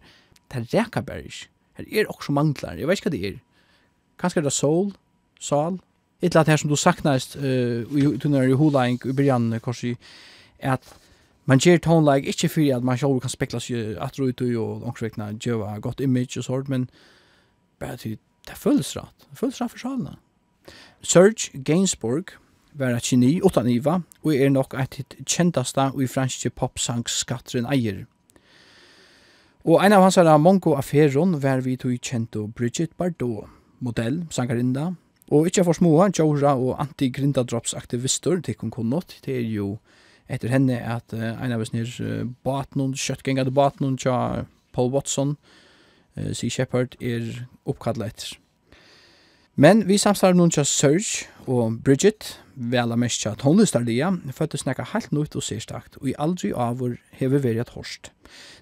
Det 0.49 0.63
er 0.63 0.71
reka 0.73 1.03
bare 1.05 1.27
ikke. 1.29 1.49
Her 1.79 1.91
er 1.91 2.09
også 2.09 2.33
manglar. 2.35 2.77
Jeg 2.77 2.89
vet 2.89 2.99
ikke 2.99 3.09
hva 3.09 3.17
det 3.17 3.27
er. 3.27 3.37
Kanskje 4.19 4.41
er 4.41 4.47
det 4.49 4.53
soul, 4.53 4.89
sal, 5.39 5.79
et 6.19 6.33
eller 6.33 6.41
annet 6.41 6.51
her 6.51 6.57
som 6.59 6.69
du 6.69 6.75
saknast 6.75 7.37
uh, 7.39 7.85
i 7.95 8.07
tunnere 8.19 8.49
i 8.51 8.57
hulaing 8.59 8.99
i 9.07 9.13
byrjan 9.15 9.53
korsi, 9.63 9.93
at 10.59 10.83
man 11.47 11.61
gjør 11.63 11.79
tonleik 11.79 12.27
ikke 12.27 12.49
for 12.51 12.75
at 12.75 12.83
man 12.83 12.97
selv 12.99 13.21
kan 13.23 13.31
spekla 13.31 13.61
seg 13.63 13.95
atro 14.03 14.27
ut 14.27 14.41
og 14.41 14.83
omkringvekna 14.83 15.31
djøva 15.39 15.77
gott 15.79 16.03
image 16.03 16.37
og 16.37 16.43
sånt, 16.43 16.69
men 16.69 16.89
bare 17.79 17.97
til 17.97 18.17
det 18.47 18.57
føles 18.57 18.91
rett. 18.97 19.15
Det 19.29 19.39
føles 19.39 19.61
rett 19.61 19.71
for 19.71 19.79
salene. 19.79 20.17
Serge 21.01 21.63
Gainsbourg 21.63 22.35
var 22.73 22.95
et 22.95 23.09
geni 23.09 23.39
utan 23.43 23.67
iva, 23.69 23.99
og 24.23 24.35
er 24.35 24.51
nok 24.53 24.75
et 24.79 24.99
hitt 24.99 25.17
kjentasta 25.25 25.89
i 25.99 26.07
franske 26.07 26.51
popsangskatteren 26.55 27.67
eier. 27.71 28.05
Og 29.67 29.83
en 29.83 29.93
av 29.93 30.05
hans 30.05 30.17
herra 30.19 30.37
mongo 30.39 30.75
affæron 30.79 31.35
var 31.43 31.61
vi 31.65 31.75
tog 31.77 31.97
kjento 31.99 32.47
Bridget 32.55 32.95
Bardot, 32.97 33.49
modell, 33.79 34.23
sangarinda, 34.31 34.93
og 35.29 35.45
ikkje 35.45 35.65
for 35.67 35.77
små, 35.77 35.91
Jora 36.17 36.55
og 36.57 36.79
anti-grindadropsaktivister, 36.81 38.41
til 38.41 38.55
hun 38.61 38.71
kun 38.71 38.89
nått, 38.89 39.19
det 39.25 39.35
er 39.37 39.45
jo 39.45 39.77
etter 40.29 40.49
henne 40.49 40.77
at 40.77 41.13
uh, 41.13 41.35
en 41.43 41.53
av 41.53 41.61
oss 41.61 41.73
nir 41.73 41.89
uh, 42.01 42.25
batnum, 42.45 42.95
kjøttgengade 42.97 43.53
batnum, 43.53 43.97
tja 43.97 44.45
Paul 44.73 44.91
Watson, 44.93 45.35
uh, 46.17 46.31
Sea 46.33 46.49
Shepherd, 46.49 46.97
er 47.01 47.45
oppkallet 47.65 48.13
etter. 48.13 48.37
Men 49.59 49.87
vi 49.87 49.97
samstarver 49.97 50.37
nun 50.39 50.51
tja 50.55 50.63
Serge 50.63 51.25
og 51.43 51.81
Bridget, 51.83 52.37
vel 52.55 52.93
av 52.95 52.99
mest 53.01 53.25
at 53.27 53.41
hun 53.43 53.57
lyster 53.59 53.83
lia, 53.83 54.13
for 54.31 54.47
å 54.47 54.85
helt 54.93 55.11
nøyt 55.11 55.35
og 55.35 55.43
sérstakt, 55.43 55.97
og 55.99 56.07
i 56.07 56.13
aldri 56.15 56.53
avur 56.55 56.93
vår 56.93 56.93
hever 57.19 57.43
veri 57.43 57.59
at 57.59 57.73
horst. 57.75 58.13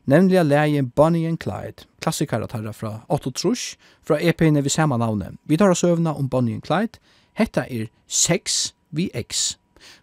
Nemlig 0.10 0.40
av 0.42 0.48
leien 0.50 0.90
Bonnie 0.90 1.30
and 1.30 1.38
Clyde, 1.38 1.86
klassikere 2.02 2.48
tarra 2.48 2.74
fra 2.74 3.04
Otto 3.10 3.30
Trush, 3.30 3.78
fra 4.02 4.18
EP-ene 4.18 4.64
vi 4.64 4.74
samme 4.74 4.98
navnet. 4.98 5.38
Vi 5.46 5.58
tar 5.58 5.70
oss 5.70 5.84
øvna 5.84 6.18
om 6.18 6.30
Bonnie 6.30 6.56
and 6.56 6.66
Clyde, 6.66 6.98
hetta 7.38 7.68
er 7.70 7.92
6 8.08 8.74
vi 8.90 9.12
X. 9.14 9.60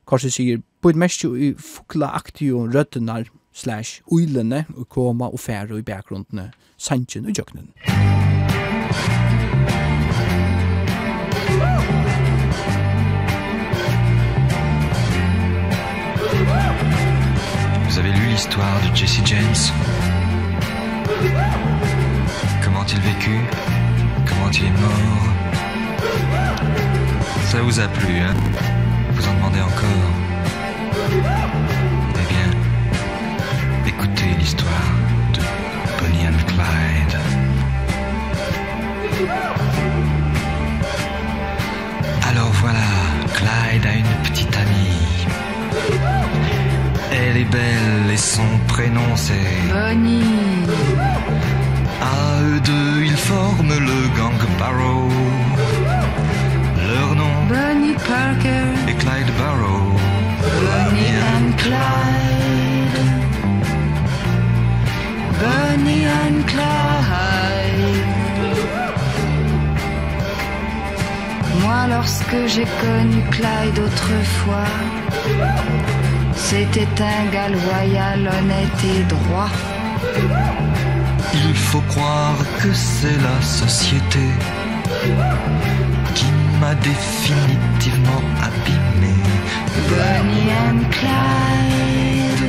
Korsi 0.06 0.30
sier, 0.30 0.62
på 0.80 0.94
mest 0.94 1.24
jo 1.24 1.34
i 1.34 1.56
fukla 1.58 2.14
aktio 2.14 2.68
røddenar, 2.70 3.26
slash 3.52 4.02
uilene, 4.06 4.66
og 4.76 4.88
koma 4.88 5.26
og 5.26 5.40
fære 5.40 5.74
i 5.78 5.82
bakgrunnene, 5.82 6.52
sanchen 6.78 7.26
og 7.26 7.34
jøkkenen. 7.34 7.74
Musikk 7.82 8.13
Jesse 18.94 19.20
James. 19.24 19.72
Comment 22.62 22.84
il 22.86 23.00
vécut 23.00 23.40
Comment 24.26 24.50
il 24.52 24.66
est 24.66 24.70
mort? 24.70 25.24
Ça 27.46 27.60
vous 27.60 27.80
a 27.80 27.88
plu, 27.88 28.18
hein? 28.20 28.34
Vous 29.12 29.28
en 29.28 29.34
demandez 29.34 29.60
encore? 29.60 30.23
prénom 48.74 49.10
c'est 49.14 49.50
Bonnie 49.72 50.66
À 52.00 52.42
eux 52.42 52.60
deux 52.70 53.04
ils 53.10 53.22
forment 53.30 53.78
le 53.90 53.98
gang 54.18 54.40
Barrow. 54.58 55.08
Leur 56.90 57.10
nom 57.20 57.36
Bonnie 57.54 57.96
Parker. 58.12 58.66
et 58.90 58.96
Clyde 59.02 59.30
Barrow. 59.40 59.86
Bonnie 60.64 61.16
and 61.34 61.50
Clyde. 61.62 62.98
Bonnie 65.42 66.06
and 66.22 66.38
Clyde. 66.52 68.02
Moi 71.62 71.80
lorsque 71.94 72.40
j'ai 72.52 72.68
connu 72.82 73.18
Clyde 73.36 73.78
autrefois 73.86 74.72
C'était 76.36 76.88
un 77.00 77.30
gars 77.32 77.48
loyal, 77.48 78.20
honnête 78.20 78.84
et 78.84 79.02
droit. 79.04 79.50
Il 81.34 81.54
faut 81.54 81.80
croire 81.88 82.36
que 82.60 82.72
c'est 82.72 83.16
la 83.22 83.42
société 83.42 84.20
Qui 86.14 86.26
m'a 86.60 86.74
définitivement 86.74 88.22
abîmé. 88.42 89.14
Bonnie 89.88 90.52
and 90.64 90.82
Clyde. 90.90 92.44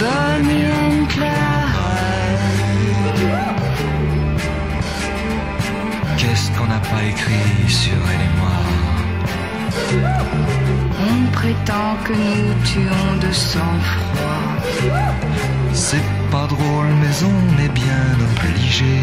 Bonnie 0.00 0.66
and 0.66 1.06
Clyde. 1.08 1.48
Qu'est-ce 6.18 6.50
qu'on 6.52 6.66
n'a 6.66 6.80
pas 6.80 7.02
écrit 7.08 7.68
sur 7.68 7.92
elle 8.12 8.20
et 8.20 8.32
moi 8.40 8.58
On 11.10 11.30
prétend 11.32 11.96
que 12.04 12.12
nous 12.12 12.54
tuons 12.64 13.16
de 13.26 13.32
sang-froid. 13.32 14.48
C'est 15.72 16.08
pas 16.30 16.46
drôle 16.46 16.90
mais 17.00 17.16
on 17.34 17.62
est 17.64 17.72
bien 17.84 18.06
obligé. 18.30 18.94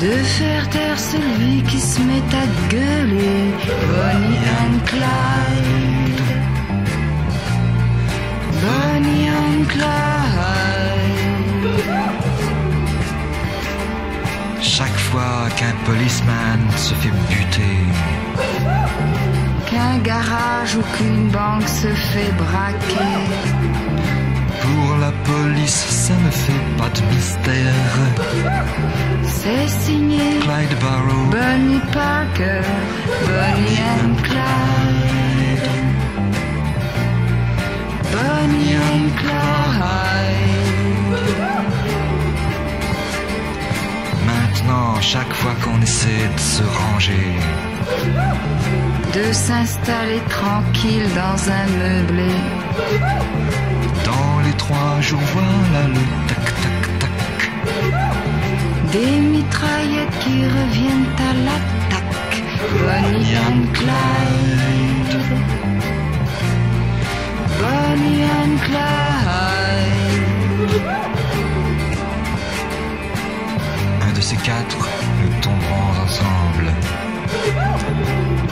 De 0.00 0.14
faire 0.36 0.68
taire 0.70 0.98
celui 0.98 1.62
qui 1.62 1.80
se 1.80 2.00
met 2.00 2.26
à 2.42 2.46
gueuler. 2.70 3.54
Bonnie 3.88 4.44
and 4.60 4.76
Clyde. 4.90 6.22
Bonnie 8.62 9.28
and 9.28 9.64
Clyde. 9.68 9.94
Chaque 14.60 14.98
fois 15.08 15.48
qu'un 15.56 15.76
policeman 15.86 16.60
se 16.76 16.94
fait 16.94 17.14
buter 17.28 17.78
qu'un 19.74 19.98
garage 19.98 20.76
ou 20.76 20.82
qu'une 20.94 21.28
banque 21.28 21.68
se 21.68 21.88
fait 22.10 22.32
braquer. 22.44 23.14
Pour 24.62 24.96
la 25.04 25.12
police, 25.30 25.82
ça 26.04 26.14
ne 26.26 26.30
fait 26.30 26.64
pas 26.78 26.90
de 26.96 27.02
mystère. 27.14 27.92
C'est 29.38 29.68
signé 29.84 30.24
Clyde 30.44 30.76
Barrow. 30.84 31.24
Bonnie 31.36 31.84
Parker 31.92 32.64
Bonnie 33.28 33.80
and 33.94 34.14
Clyde. 34.28 35.68
Bonnie 38.14 38.76
and 38.90 39.08
Clyde. 39.20 40.54
Maintenant, 44.30 45.00
chaque 45.00 45.32
fois 45.40 45.54
qu'on 45.62 45.80
essaie 45.82 46.28
de 46.36 46.40
se 46.40 46.62
ranger 46.62 47.30
de 49.14 49.32
s'installer 49.32 50.20
tranquille 50.28 51.08
dans 51.14 51.38
un 51.58 51.66
meublé. 51.78 52.34
Dans 54.04 54.40
les 54.44 54.52
trois 54.52 55.00
jours 55.00 55.20
voilà 55.32 55.88
le 55.88 56.02
tac 56.28 56.44
tac 56.60 56.84
tac. 57.00 57.50
Des 58.92 59.16
mitraillettes 59.32 60.18
qui 60.20 60.36
reviennent 60.58 61.10
à 61.28 61.32
l'attaque. 61.44 62.42
Bonnie 62.80 63.36
and 63.46 63.64
Clyde. 63.78 65.14
Bonnie 67.60 68.24
and 68.40 68.56
Clyde. 68.66 69.54
Un 74.02 74.12
de 74.12 74.20
ces 74.20 74.36
quatre 74.36 74.88
nous 75.22 75.32
tomberons 75.40 76.02
ensemble. 76.04 77.03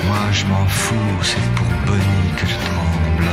Moi 0.09 0.25
je 0.33 0.45
m'en 0.47 0.67
fous, 0.67 1.19
c'est 1.23 1.55
pour 1.55 1.67
Bonnie 1.87 2.33
que 2.39 2.47
je 2.47 2.57
tremble 2.69 3.29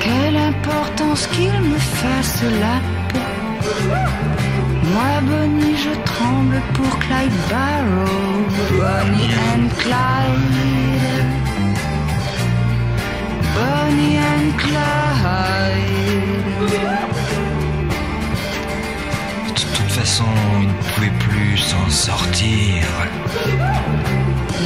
Quelle 0.00 0.36
importance 0.36 1.26
qu'il 1.28 1.60
me 1.72 1.78
fasse 1.78 2.42
la 2.64 2.76
peau 3.10 3.26
Moi 4.94 5.12
Bonnie 5.22 5.76
je 5.76 5.94
tremble 6.04 6.60
pour 6.74 6.98
Clyde 6.98 7.38
Barrow 7.50 8.36
Bonnie 8.78 9.32
and 9.52 9.68
Clyde. 9.78 11.26
Bonnie 13.54 14.18
and 14.18 14.48
Clyde 14.58 15.56
façon, 20.00 20.24
vous 20.52 20.66
ne 20.66 20.72
pouvait 20.82 21.18
plus 21.26 21.56
s'en 21.56 21.88
sortir. 21.88 22.84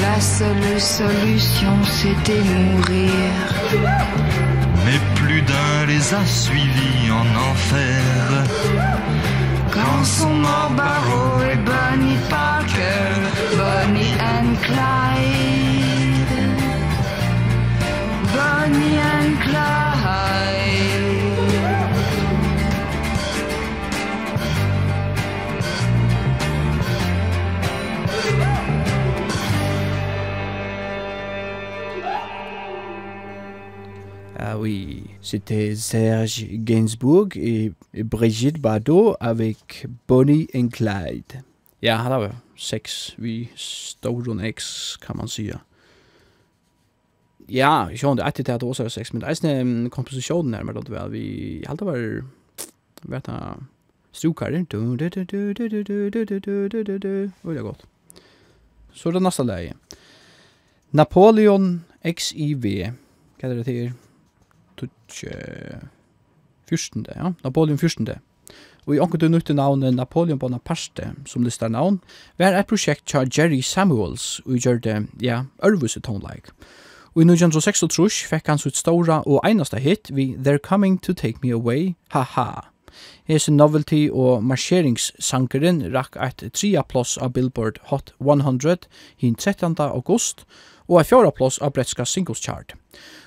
La 0.02 0.20
seule 0.20 0.80
solution, 0.80 1.74
c'était 1.84 2.42
mourir. 2.54 3.32
Mais 4.84 5.00
plus 5.14 5.42
d'un 5.42 5.86
les 5.86 6.14
a 6.14 6.24
suivis 6.26 7.10
en 7.12 7.26
enfer. 7.50 8.02
Quand 9.70 10.04
son 10.04 10.34
mort 10.46 10.72
barreau 10.76 11.32
et 11.52 11.58
Bonnie 11.70 12.20
Parker, 12.28 13.10
Bonnie 13.60 14.14
and 14.34 14.50
Clyde. 14.66 16.40
Bonnie 18.34 18.98
and 19.14 19.32
Clyde. 19.44 19.89
Ah 34.52 34.58
oui, 34.58 35.04
c'était 35.22 35.76
Serge 35.76 36.44
Gainsbourg 36.50 37.28
et 37.36 37.72
Brigitte 37.94 38.60
Bardot 38.60 39.14
avec 39.20 39.86
Bonnie 40.08 40.48
and 40.52 40.70
Clyde. 40.72 41.44
Ja, 41.82 42.02
her 42.02 42.18
var 42.18 42.34
sex 42.56 43.14
vi 43.18 43.48
Stone 43.54 44.48
X, 44.48 44.96
kan 44.98 45.16
man 45.16 45.28
sige. 45.28 45.54
Ja, 47.48 47.86
jeg 47.92 47.98
skjønner 48.02 48.26
etter 48.26 48.42
til 48.42 48.52
at 48.52 48.60
det 48.60 48.68
også 48.68 48.82
har 48.82 48.90
sex, 48.90 49.12
men 49.12 49.22
det 49.22 49.44
er 49.44 49.60
en 49.60 49.90
komposisjon 49.90 50.50
nærmere 50.50 50.82
det 50.82 50.90
vel. 50.90 51.12
Vi 51.12 51.62
halte 51.66 51.86
var, 51.86 52.24
vet 53.02 53.28
jeg, 53.28 53.54
strukar. 54.12 54.50
Du, 54.50 54.96
du, 54.96 55.08
du, 55.08 55.24
du, 55.24 55.52
du, 55.52 55.68
du, 55.68 55.82
du, 55.82 56.10
du, 56.10 56.38
du, 56.40 56.68
du, 56.68 56.82
du, 56.82 56.98
du, 56.98 57.30
Oi, 57.44 57.54
det 57.54 57.58
er 57.58 57.62
godt. 57.62 57.84
Så 58.92 59.08
er 59.08 59.12
det 59.12 59.22
neste 59.22 59.46
leie. 59.46 59.72
Napoleon 60.90 61.84
XIV. 62.02 62.90
Hva 63.38 63.48
er 63.48 63.54
det 63.54 63.64
til? 63.64 63.92
ikke 65.10 65.80
fyrstende, 66.70 67.14
ja, 67.16 67.32
Napoleon 67.44 67.78
fyrstende. 67.78 68.20
Og 68.86 68.96
i 68.96 69.00
anker 69.02 69.20
du 69.20 69.28
nytte 69.28 69.54
navnet 69.54 69.94
Napoleon 69.94 70.38
Bonaparte 70.38 71.12
som 71.26 71.44
listar 71.44 71.68
navn, 71.68 72.00
var 72.38 72.56
et 72.56 72.66
prosjekt 72.70 73.06
tja 73.10 73.26
Jerry 73.26 73.60
Samuels 73.60 74.40
og 74.46 74.56
gjør 74.58 74.80
det, 74.86 74.96
ja, 75.22 75.44
ørvuse 75.66 76.00
tonleik. 76.00 76.50
Og 77.14 77.24
i 77.24 77.26
1936 77.26 78.24
fikk 78.30 78.48
han 78.48 78.60
sitt 78.62 78.78
stora 78.78 79.20
og 79.26 79.42
einaste 79.46 79.80
hit 79.82 80.12
vi 80.14 80.32
They're 80.38 80.62
Coming 80.62 81.00
to 81.02 81.12
Take 81.12 81.42
Me 81.42 81.52
Away, 81.52 81.94
haha. 82.14 82.70
Hese 83.26 83.52
novelty 83.52 84.08
og 84.10 84.44
marsjeringssangeren 84.44 85.84
rakk 85.94 86.16
et 86.18 86.44
tria 86.54 86.82
plass 86.82 87.16
av 87.18 87.34
Billboard 87.34 87.78
Hot 87.90 88.12
100 88.18 88.86
hin 89.18 89.34
13. 89.34 89.76
august, 89.78 90.44
og 90.90 90.98
er 90.98 91.06
fjara 91.06 91.30
plås 91.30 91.60
av 91.62 91.72
bretska 91.76 92.04
singles 92.04 92.42
chart. 92.42 92.74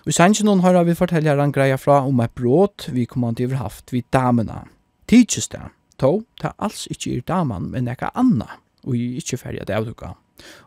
Og 0.03 0.11
i 0.11 0.16
sangen 0.18 0.49
hon 0.51 0.64
har 0.66 0.76
vi 0.84 0.97
fortelleren 0.99 1.53
greia 1.55 1.78
fra 1.80 2.01
om 2.03 2.20
et 2.20 2.34
bråd 2.36 2.89
vi 2.91 3.05
kommande 3.07 3.45
over 3.47 3.61
haft 3.61 3.93
vid 3.95 4.03
damena. 4.11 4.66
Tidsis 5.07 5.47
det, 5.53 5.61
to, 5.97 6.26
ta 6.41 6.51
alls 6.59 6.88
ikkje 6.91 7.18
er 7.18 7.28
daman, 7.28 7.70
men 7.72 7.88
eka 7.88 8.11
anna, 8.20 8.49
og 8.84 8.97
i 8.99 9.14
ikkje 9.22 9.39
ferja 9.39 9.68
det 9.68 9.78
avduka. 9.78 10.11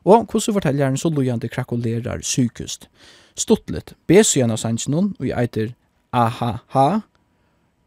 Og 0.09 0.25
hvordan 0.25 0.57
fortelleren 0.57 0.97
så 0.97 1.11
lojande 1.13 1.51
krakulerar 1.53 2.25
sykust. 2.25 2.89
Stuttlet, 3.37 3.93
besøgjene 4.09 4.57
av 4.57 4.63
sangen 4.63 5.13
og 5.19 5.27
jeg 5.27 5.37
eiter 5.37 5.75
Aha-ha, 6.17 7.03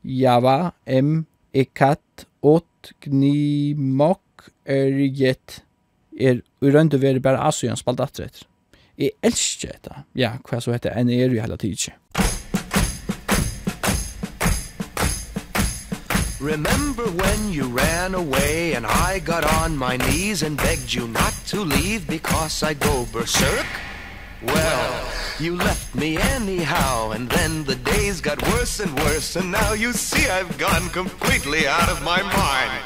Java, 0.05 0.73
M, 0.85 1.25
Ekat, 1.53 2.27
ot 2.45 2.93
gni 3.01 3.73
mok 3.73 4.51
er 4.69 4.93
urøndu 6.61 6.99
veri 7.01 7.19
bare 7.23 7.41
asøgjene 7.49 7.79
spalt 7.79 8.03
atretter. 8.05 8.45
Jeg 8.99 9.11
elsker 9.23 9.71
dette. 9.71 10.01
Ja, 10.15 10.31
hva 10.49 10.59
så 10.59 10.73
heter 10.75 10.91
det? 10.91 10.99
En 10.99 11.09
er 11.09 11.31
jo 11.31 11.41
hele 11.41 11.57
tiden. 11.57 11.93
Remember 16.41 17.03
when 17.03 17.51
you 17.51 17.67
ran 17.67 18.15
away 18.15 18.73
and 18.73 18.85
I 18.85 19.19
got 19.19 19.45
on 19.45 19.77
my 19.77 19.97
knees 19.97 20.43
and 20.43 20.57
begged 20.57 20.93
you 20.93 21.07
not 21.07 21.33
to 21.47 21.63
leave 21.63 22.07
because 22.07 22.63
I 22.63 22.73
go 22.73 23.05
berserk? 23.13 23.67
Well, 24.41 25.03
you 25.39 25.55
left 25.55 25.95
me 25.95 26.17
anyhow 26.17 27.11
and 27.11 27.29
then 27.29 27.65
the 27.65 27.75
days 27.75 28.21
got 28.21 28.41
worse 28.53 28.79
and 28.79 28.97
worse 28.99 29.35
and 29.35 29.51
now 29.51 29.73
you 29.73 29.91
see 29.93 30.29
I've 30.29 30.57
gone 30.57 30.89
completely 30.89 31.67
out 31.67 31.89
of 31.89 32.01
my 32.03 32.21
mind. 32.21 32.83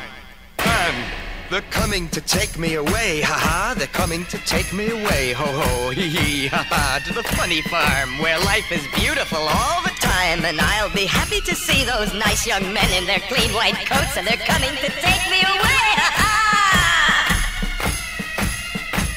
And 0.58 1.23
They're 1.50 1.62
coming 1.70 2.08
to 2.10 2.22
take 2.22 2.58
me 2.58 2.76
away, 2.76 3.22
ha 3.22 3.38
ha 3.38 3.76
They're 3.78 3.88
coming 3.88 4.26
to 4.26 4.38
take 4.46 4.74
me 4.74 4.90
away, 4.90 5.34
ho 5.34 5.46
ho, 5.46 5.92
hee 5.92 6.10
hee, 6.10 6.48
ha 6.48 6.66
ha 6.70 7.00
To 7.06 7.14
the 7.14 7.24
funny 7.36 7.62
farm 7.64 8.18
where 8.20 8.40
life 8.40 8.72
is 8.72 8.86
beautiful 8.96 9.38
all 9.38 9.84
the 9.84 9.94
time. 10.00 10.46
And 10.46 10.60
I'll 10.60 10.94
be 10.94 11.06
happy 11.06 11.42
to 11.42 11.54
see 11.56 11.84
those 11.84 12.14
nice 12.14 12.48
young 12.48 12.64
men 12.74 12.90
in 12.98 13.06
their 13.06 13.20
clean 13.28 13.54
white 13.54 13.86
coats 13.86 14.18
And 14.18 14.26
they're 14.26 14.48
coming 14.48 14.72
to 14.72 14.90
take 15.04 15.24
me 15.30 15.42
away, 15.44 15.86
ha 16.00 16.10
ha. 16.16 16.34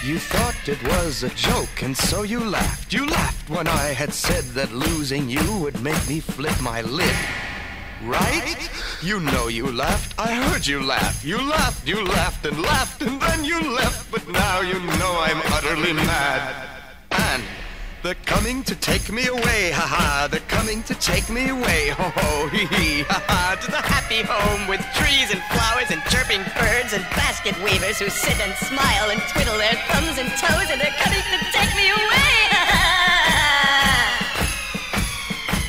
You 0.04 0.18
thought 0.18 0.68
it 0.68 0.82
was 0.82 1.22
a 1.22 1.30
joke 1.30 1.82
and 1.82 1.96
so 1.96 2.22
you 2.22 2.40
laughed. 2.40 2.92
You 2.92 3.06
laughed 3.06 3.48
when 3.48 3.66
I 3.66 3.94
had 3.94 4.12
said 4.12 4.44
that 4.54 4.72
losing 4.72 5.30
you 5.30 5.60
would 5.60 5.80
make 5.80 6.08
me 6.08 6.20
flip 6.20 6.60
my 6.60 6.82
lid 6.82 7.16
right? 8.04 8.70
You 9.02 9.20
know 9.20 9.48
you 9.48 9.70
laughed, 9.70 10.18
I 10.18 10.34
heard 10.34 10.66
you 10.66 10.82
laugh. 10.82 11.24
You 11.24 11.38
laughed, 11.38 11.86
you 11.86 12.04
laughed 12.04 12.46
and 12.46 12.60
laughed 12.60 13.02
and 13.02 13.20
then 13.20 13.44
you 13.44 13.60
left, 13.74 14.10
but 14.10 14.26
now 14.28 14.60
you 14.60 14.74
know 14.74 15.12
I'm 15.20 15.40
utterly 15.52 15.92
mad. 15.92 16.68
And 17.10 17.42
they're 18.02 18.14
coming 18.24 18.62
to 18.64 18.74
take 18.76 19.10
me 19.10 19.26
away, 19.26 19.72
ha 19.72 19.86
ha. 19.86 20.28
They're 20.30 20.48
coming 20.48 20.82
to 20.84 20.94
take 20.94 21.28
me 21.28 21.48
away, 21.48 21.88
ho 21.90 22.10
ho, 22.14 22.48
hee 22.48 22.66
hee, 22.66 23.02
ha 23.02 23.22
ha. 23.26 23.58
To 23.60 23.70
the 23.70 23.82
happy 23.82 24.22
home 24.22 24.68
with 24.68 24.80
trees 24.94 25.32
and 25.32 25.42
flowers 25.50 25.90
and 25.90 26.00
chirping 26.10 26.42
birds 26.54 26.92
and 26.92 27.02
basket 27.18 27.56
weavers 27.64 27.98
who 27.98 28.08
sit 28.08 28.38
and 28.40 28.54
smile 28.62 29.10
and 29.10 29.20
twiddle 29.32 29.58
their 29.58 29.74
thumbs 29.90 30.18
and 30.18 30.30
toes 30.38 30.68
and 30.70 30.80
they're 30.80 30.98
coming 31.02 31.18
to 31.18 31.38
take 31.50 31.72
me 31.74 31.90
away. 31.90 32.55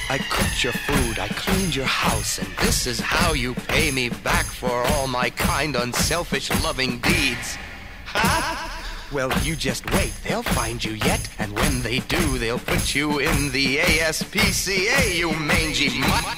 I 0.10 0.20
cooked 0.20 0.64
your 0.64 0.72
food, 0.72 1.20
I 1.20 1.28
cleaned 1.28 1.76
your 1.76 1.86
house 1.86 2.40
And 2.40 2.48
this 2.60 2.88
is 2.88 3.00
how 3.00 3.34
you 3.34 3.54
pay 3.54 3.92
me 3.92 4.08
back 4.08 4.46
For 4.46 4.72
all 4.72 5.08
my 5.08 5.30
kind, 5.30 5.76
unselfish, 5.76 6.50
loving 6.64 7.00
deeds 7.00 7.58
Ha! 8.06 8.74
Well, 9.12 9.32
you 9.44 9.58
just 9.58 9.86
wait, 9.92 10.14
they'll 10.24 10.44
find 10.44 10.82
you 10.84 10.94
yet 10.94 11.28
And 11.40 11.52
when 11.52 11.82
they 11.82 12.00
do, 12.00 12.38
they'll 12.38 12.58
put 12.58 12.96
you 12.96 13.20
in 13.20 13.52
the 13.52 13.78
ASPCA, 13.78 15.18
you 15.18 15.34
mangy 15.34 16.00
mutt 16.00 16.38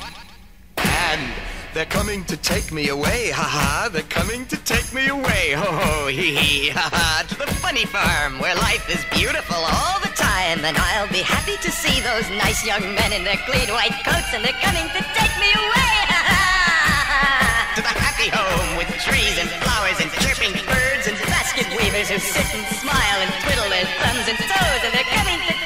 And... 0.77 1.58
They're 1.71 1.85
coming 1.85 2.25
to 2.25 2.35
take 2.37 2.73
me 2.73 2.89
away, 2.89 3.29
ha-ha. 3.29 3.93
They're 3.93 4.09
coming 4.09 4.45
to 4.47 4.57
take 4.65 4.89
me 4.91 5.05
away, 5.07 5.53
ho-ho, 5.53 6.09
hee-hee, 6.09 6.73
ha-ha. 6.73 7.29
To 7.29 7.35
the 7.37 7.45
funny 7.61 7.85
farm 7.85 8.41
where 8.41 8.57
life 8.57 8.89
is 8.89 9.05
beautiful 9.13 9.61
all 9.61 10.01
the 10.01 10.09
time. 10.17 10.65
And 10.65 10.73
I'll 10.73 11.13
be 11.13 11.21
happy 11.21 11.61
to 11.61 11.69
see 11.69 12.01
those 12.01 12.25
nice 12.41 12.65
young 12.65 12.81
men 12.81 13.13
in 13.13 13.21
their 13.21 13.37
clean 13.45 13.69
white 13.69 13.93
coats 14.01 14.33
And 14.33 14.41
they're 14.41 14.61
coming 14.65 14.89
to 14.97 15.01
take 15.13 15.35
me 15.37 15.49
away, 15.53 15.93
ha-ha. 16.09 17.77
To 17.77 17.81
the 17.85 17.93
happy 18.01 18.33
home 18.33 18.73
with 18.73 18.89
trees 19.05 19.37
and 19.37 19.49
flowers 19.61 20.01
and 20.01 20.09
chirping 20.25 20.57
birds 20.65 21.05
And 21.05 21.21
basket 21.29 21.69
weavers 21.77 22.09
who 22.09 22.17
sit 22.17 22.49
and 22.49 22.65
smile 22.81 23.17
and 23.21 23.29
twiddle 23.45 23.69
their 23.69 23.85
thumbs 24.01 24.25
and 24.25 24.41
toes. 24.41 24.81
And 24.89 24.91
they're 24.97 25.13
coming 25.13 25.37
to 25.37 25.58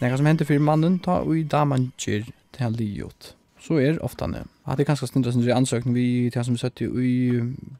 Nekka 0.00 0.16
som 0.16 0.26
hender 0.26 0.48
fyrir 0.48 0.62
mannen, 0.64 0.94
ta 1.04 1.18
ui 1.28 1.42
daman 1.44 1.90
kjer 2.00 2.24
til 2.54 2.62
han 2.64 2.76
liot. 2.78 3.34
Så 3.60 3.76
er 3.76 3.98
ofta 4.00 4.24
ne. 4.24 4.46
At 4.64 4.78
det 4.80 4.86
kanskje 4.88 5.10
snindra 5.10 5.34
sindri 5.34 5.52
ansøkning 5.52 5.92
vi 5.92 6.04
til 6.32 6.40
han 6.40 6.46
som 6.48 6.56
søtti 6.56 6.86
ui 6.88 7.10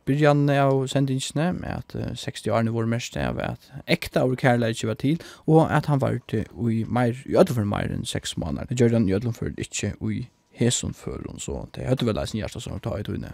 byrjan 0.04 0.42
av 0.52 0.82
sendingsne, 0.92 1.46
at 1.64 1.96
60 1.96 2.50
årene 2.52 2.74
var 2.74 2.90
mest 2.92 3.16
av 3.16 3.40
at 3.40 3.70
ekta 3.88 4.26
av 4.26 4.36
kærleik 4.36 4.76
ikke 4.76 4.90
var 4.90 5.00
til, 5.00 5.24
og 5.48 5.72
at 5.72 5.88
han 5.88 6.02
var 6.02 6.20
til 6.28 6.44
ui 6.52 6.82
meir, 6.84 7.16
i 7.24 7.38
ødlum 7.40 7.62
for 7.62 7.72
meir 7.72 7.88
enn 7.88 8.04
6 8.04 8.36
måneder. 8.36 8.68
Det 8.68 8.76
gjør 8.76 8.98
han 8.98 9.08
i 9.08 9.16
ødlum 9.16 9.32
for 9.32 9.56
ikke 9.56 9.94
ui 10.04 10.26
hesson 10.60 10.92
for, 10.92 11.24
så 11.40 11.64
det 11.72 11.88
høyde 11.88 12.10
vel 12.10 12.20
eisen 12.20 12.42
hjertas 12.42 12.68
som 12.68 12.76
ta 12.84 13.00
i 13.00 13.06
tøyne. 13.06 13.32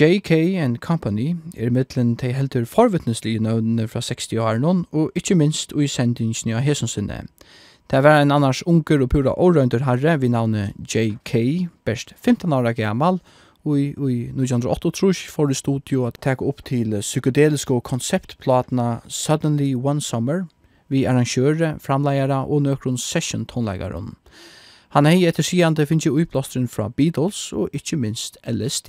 J.K. 0.00 0.56
and 0.56 0.78
Company 0.78 1.36
er 1.56 1.70
mittlen 1.70 2.14
til 2.16 2.32
heldur 2.32 2.64
forvittneslige 2.64 3.42
nøvnene 3.44 3.84
fra 3.88 4.00
60 4.00 4.32
år 4.40 4.56
noen, 4.62 4.86
og 4.92 5.10
ikke 5.14 5.34
minst 5.36 5.74
i 5.76 5.86
sendingen 5.86 6.54
av 6.56 6.62
Hesunsinne. 6.64 7.26
Det 7.92 8.00
var 8.00 8.22
en 8.22 8.32
annars 8.32 8.62
unger 8.66 9.02
og 9.04 9.10
pura 9.12 9.34
årøyndur 9.36 9.84
herre 9.84 10.16
vi 10.22 10.32
navnet 10.32 10.72
J.K., 10.88 11.68
best 11.84 12.14
15 12.16 12.52
år 12.52 12.72
gammal, 12.72 13.20
og 13.64 13.78
i 13.80 13.92
1908 14.32 15.28
får 15.28 15.46
det 15.46 15.56
studio 15.60 16.06
at 16.06 16.16
teka 16.22 16.44
opp 16.44 16.64
til 16.64 16.96
psykedeliske 17.00 17.74
og 17.74 19.02
Suddenly 19.08 19.74
One 19.74 20.00
Summer, 20.00 20.46
vi 20.88 21.04
arrangører, 21.04 21.78
framleiere 21.78 22.46
og 22.46 22.62
nøkron 22.62 22.98
session 22.98 23.44
tonleggeren. 23.44 24.16
Han 24.88 25.06
hei 25.06 25.24
etter 25.24 25.42
sigende 25.42 25.86
finnes 25.86 26.06
jo 26.06 26.14
uiplåstren 26.16 26.68
fra 26.68 26.88
Beatles 26.88 27.52
og 27.52 27.68
ikke 27.72 27.96
minst 27.96 28.38
LSD. 28.48 28.88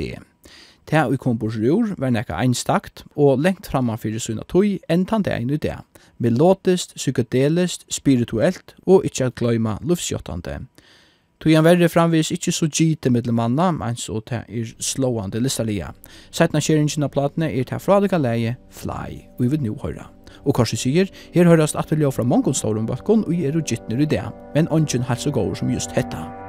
Ta 0.86 1.08
vi 1.08 1.18
kom 1.18 1.38
på 1.40 1.48
rur, 1.48 1.94
var 1.98 2.12
nekka 2.12 2.36
einstakt, 2.42 3.06
og 3.16 3.40
lengt 3.40 3.70
framan 3.72 4.00
fyrir 4.00 4.20
sunna 4.20 4.44
tøy, 4.48 4.80
enn 4.92 5.06
tan 5.08 5.24
det 5.24 5.40
i 5.40 5.58
det. 5.58 5.78
Melodist, 6.20 6.96
psykedelist, 6.96 7.86
spirituelt, 7.90 8.76
og 8.86 9.06
ikkje 9.06 9.30
at 9.32 9.36
gløyma 9.36 9.78
luftsjottande. 9.82 10.60
Tui 11.44 11.58
han 11.58 11.66
verre 11.66 11.90
framvis 11.92 12.30
ikkje 12.32 12.54
så 12.56 12.68
gite 12.72 13.10
mittel 13.12 13.34
manna, 13.36 13.72
men 13.76 13.98
så 14.00 14.22
ta 14.24 14.44
er 14.48 14.70
slåande 14.80 15.42
listalia. 15.44 15.92
Sætna 16.32 16.60
av 16.60 17.10
platene 17.12 17.52
er 17.52 17.64
ta 17.64 17.78
fradika 17.78 18.18
leie 18.18 18.56
Fly, 18.72 19.28
og 19.36 19.42
vi 19.44 19.48
vil 19.48 19.62
nu 19.62 19.76
høyra. 19.76 20.10
Og 20.46 20.54
Korsi 20.56 20.78
sier, 20.78 21.08
her 21.34 21.46
høyrast 21.46 21.76
at 21.76 21.92
vi 21.92 22.12
fra 22.12 22.24
mongon 22.24 22.54
og 22.64 22.88
balkon, 22.88 23.26
og 23.28 23.34
er 23.34 23.58
og 23.58 23.66
gittner 23.66 24.00
i 24.00 24.06
det, 24.06 24.24
men 24.56 24.68
ongen 24.72 25.04
halsogåur 25.04 25.54
som 25.56 25.70
just 25.70 25.92
hetta. 25.92 26.43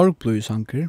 sorgbløy 0.00 0.40
sanker. 0.40 0.88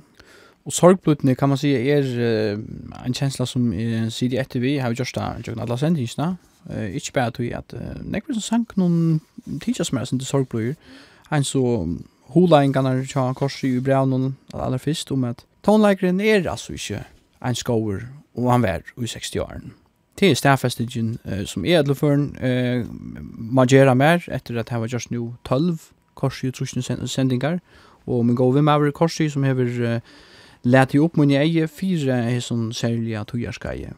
Og 0.66 0.74
sorgbløytene 0.74 1.36
kan 1.36 1.50
man 1.50 1.58
si 1.58 1.74
er 1.74 2.06
uh, 2.06 2.60
en 3.06 3.14
kjensla 3.18 3.46
som 3.50 3.72
uh, 3.74 4.08
sier 4.14 4.40
etter 4.40 4.62
vi 4.62 4.78
har 4.78 4.94
gjort 4.94 5.16
det 5.16 5.48
gjort 5.48 5.62
alle 5.62 5.78
sendingsene. 5.78 6.36
Uh, 6.70 6.88
ikke 6.96 7.14
bare 7.14 7.32
til 7.32 7.52
at 7.58 7.74
uh, 7.74 7.98
nekker 8.06 8.38
som 8.38 8.42
sank 8.42 8.78
noen 8.78 9.22
tidsja 9.62 9.84
som 9.84 9.98
er 9.98 10.06
sin 10.06 10.20
til 10.20 10.28
sorgbløyer. 10.28 10.78
Han 11.32 11.44
så 11.44 11.64
hula 12.32 12.62
en 12.62 12.74
gannar 12.74 13.04
tja 13.10 13.32
korsi 13.34 13.76
i 13.76 13.84
brev 13.84 14.08
noen 14.08 14.36
aller 14.54 14.78
fyrst 14.78 15.12
om 15.12 15.24
at 15.28 15.46
tonleikeren 15.64 16.22
er 16.22 16.48
altså 16.50 16.74
ikke 16.74 17.04
en 17.42 17.56
skover 17.56 18.06
og 18.36 18.52
han 18.52 18.64
var 18.64 18.86
i 18.98 19.06
60-åren. 19.10 19.74
Det 20.20 20.30
er 20.32 20.36
stafestingen 20.36 21.18
uh, 21.26 21.44
som 21.46 21.66
er 21.66 21.82
edelføren 21.82 22.36
uh, 22.38 22.86
man 23.58 23.68
gjør 23.68 23.94
mer 23.94 24.22
etter 24.32 24.60
at 24.60 24.70
han 24.70 24.82
var 24.82 24.88
just 24.94 25.12
nu 25.12 25.34
12 25.46 25.80
korsi 26.16 26.48
i 26.48 26.52
trusne 26.52 27.08
sendingar 27.08 27.60
Og 28.06 28.26
min 28.26 28.36
gode 28.36 28.62
med 28.62 28.74
over 28.74 28.92
korsi 28.92 29.30
som 29.30 29.44
hever 29.44 29.96
uh, 29.96 30.00
leti 30.64 31.00
opp 31.00 31.18
mun 31.18 31.32
eie 31.32 31.68
fire 31.68 32.22
er 32.32 32.40
sånn 32.40 32.72
særlige 32.74 33.24
tøyarskaie. 33.32 33.94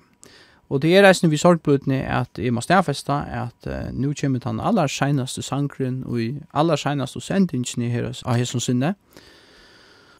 Og 0.70 0.82
det 0.82 0.95
er 0.97 1.04
reisende 1.06 1.30
vi 1.30 1.38
sorgblutne 1.38 1.99
at 2.10 2.39
jeg 2.39 2.54
må 2.54 2.62
stedfesta 2.64 3.20
at 3.43 3.68
uh, 3.68 3.91
nu 3.93 4.14
kommer 4.20 4.39
den 4.39 4.60
aller 4.60 4.88
seinaste 4.88 5.41
sangren 5.41 6.04
og 6.06 6.22
i 6.22 6.34
aller 6.54 6.76
seinaste 6.76 7.22
sendingen 7.22 7.91
her 7.91 8.12
av 8.26 8.39
hesson 8.39 8.64
sinne. 8.64 8.95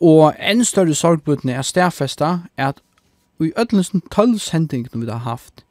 Og 0.04 0.34
enn 0.40 0.66
større 0.68 0.96
sorgblutne 0.96 1.54
er 1.56 1.64
Stafesta 1.64 2.40
at 2.58 2.82
i 3.42 3.54
ødlensen 3.60 4.02
tølv 4.12 4.40
sendingen 4.40 5.02
vi 5.02 5.10
har 5.10 5.24
haft 5.24 5.64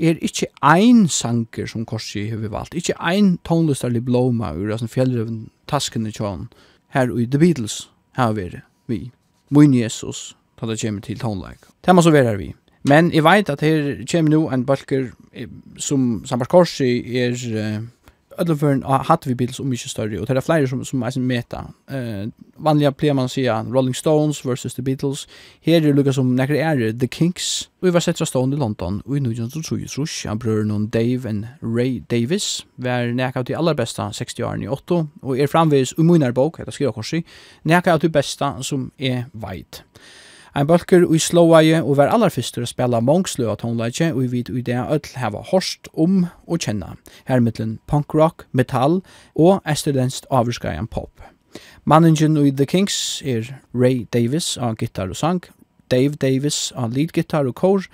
er 0.00 0.20
ikkje 0.24 0.48
ein 0.64 1.08
sanger 1.08 1.66
som 1.68 1.84
Korsi 1.84 2.28
har 2.30 2.48
valgt, 2.48 2.74
ikkje 2.74 2.96
ein 3.00 3.38
tonlistarlig 3.44 4.04
blåma 4.04 4.54
ur, 4.56 4.72
altså 4.72 4.88
fjellrøven 4.88 5.50
taskene 5.68 6.12
tjån, 6.12 6.48
her 6.94 7.12
i 7.18 7.26
The 7.26 7.38
Beatles 7.38 7.90
har 8.18 8.32
vi 8.32 8.50
vi. 8.86 9.10
Moin 9.50 9.74
Jesus, 9.74 10.36
ta 10.58 10.66
det 10.66 10.80
kommer 10.80 11.00
til 11.00 11.18
tonleik. 11.18 11.66
Det 11.86 11.94
må 11.94 12.02
så 12.02 12.10
være 12.10 12.36
vi. 12.38 12.52
Men 12.88 13.10
jeg 13.12 13.24
vet 13.24 13.50
at 13.50 13.60
her 13.60 14.04
kommer 14.10 14.30
nå 14.30 14.40
en 14.50 14.64
balker 14.66 15.10
som 15.78 16.22
Sambarkorsi 16.26 17.18
er 17.20 17.34
alla 18.38 18.56
förn 18.56 18.82
hade 18.82 19.28
vi 19.28 19.34
bilder 19.34 19.54
som 19.54 19.68
mycket 19.68 19.90
större 19.90 20.18
och 20.18 20.26
det 20.26 20.32
är 20.32 20.40
flera 20.40 20.66
som 20.66 20.84
som 20.84 21.02
är 21.02 21.18
meta. 21.18 21.64
Eh 21.90 22.28
vanliga 22.60 22.92
plejer 22.92 23.14
man 23.14 23.28
säga 23.28 23.64
Rolling 23.64 23.94
Stones 23.94 24.44
versus 24.44 24.74
The 24.74 24.82
Beatles. 24.82 25.28
Här 25.60 25.86
är 25.86 25.94
Lucas 25.94 26.14
som 26.14 26.36
näkra 26.36 26.56
är 26.56 26.98
The 26.98 27.08
Kinks. 27.08 27.68
Och 27.80 27.86
vi 27.86 27.90
var 27.90 28.00
sett 28.00 28.28
Stone 28.28 28.56
i 28.56 28.58
London 28.58 29.00
och 29.00 29.16
i 29.16 29.20
New 29.20 29.32
York 29.32 29.66
så 29.66 29.78
ju 29.78 29.88
så 29.88 30.28
han 30.28 30.38
bror 30.38 30.64
någon 30.64 30.88
Dave 30.88 31.28
and 31.28 31.46
Ray 31.62 32.00
Davis 32.08 32.66
var 32.74 33.12
näka 33.12 33.44
till 33.44 33.56
allra 33.56 33.74
bästa 33.74 34.12
60 34.12 34.44
åren 34.44 34.62
i 34.62 34.68
8 34.68 35.08
och 35.22 35.38
är 35.38 35.46
framvis 35.46 35.94
umunar 35.96 36.32
bok 36.32 36.60
heter 36.60 36.72
skriva 36.72 36.92
korsi. 36.92 37.24
Näka 37.62 37.98
till 37.98 38.10
bästa 38.10 38.62
som 38.62 38.90
är 38.96 39.24
white. 39.32 39.78
Ein 40.54 40.66
bølker 40.66 41.04
ui 41.06 41.18
slåaie 41.22 41.78
og 41.78 41.96
var 42.00 42.10
aller 42.10 42.32
fyrst 42.34 42.56
til 42.56 42.64
å 42.66 42.68
spela 42.70 42.98
mongslø 43.04 43.46
av 43.52 43.60
tonleitje 43.62 44.08
og 44.10 44.24
i 44.24 44.30
vid 44.32 44.50
ui 44.50 44.62
det 44.66 44.78
ødel 44.80 45.18
heva 45.22 45.44
horst 45.46 45.86
om 45.94 46.24
og 46.46 46.66
kjenna. 46.66 46.96
Her 47.30 47.38
mittlen 47.44 47.78
punkrock, 47.86 48.48
metal 48.50 48.98
og 49.38 49.60
esterdenst 49.62 50.26
avurskajan 50.30 50.90
pop. 50.90 51.22
Manningen 51.84 52.36
ui 52.38 52.50
The 52.50 52.66
Kings 52.66 53.22
er 53.24 53.46
Ray 53.74 54.06
Davis 54.12 54.56
av 54.58 54.76
gitar 54.82 55.14
og 55.14 55.18
sang, 55.18 55.44
Dave 55.90 56.18
Davis 56.18 56.72
av 56.74 56.94
leadgitar 56.94 57.46
og 57.46 57.54
kor, 57.54 57.86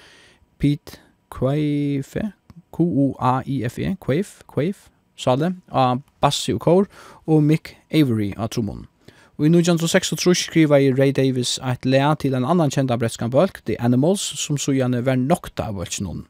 Pete 0.58 1.00
Quaife, 1.32 2.32
Q-U-A-I-F-E, 2.72 3.96
Quaife, 4.00 4.44
Quaife, 4.48 4.90
Sale 5.16 5.54
av 5.72 6.02
bassi 6.20 6.52
og 6.52 6.60
kor, 6.60 6.90
og 7.26 7.40
Mick 7.44 7.76
Avery 7.92 8.34
av 8.36 8.52
trommon. 8.52 8.84
Og 9.36 9.44
i 9.44 9.50
1936 9.52 10.46
skriva 10.46 10.78
i 10.80 10.92
Ray 10.92 11.12
Davis 11.12 11.58
et 11.60 11.84
lea 11.84 12.14
til 12.16 12.34
en 12.34 12.44
annan 12.44 12.70
kjenta 12.72 12.96
bretskan 12.96 13.30
bølg, 13.30 13.60
The 13.66 13.76
Animals, 13.80 14.22
som 14.40 14.56
så 14.56 14.72
gjerne 14.72 15.02
var 15.04 15.18
nokta 15.20 15.68
av 15.68 15.76
vølg 15.76 15.98
noen. 16.00 16.24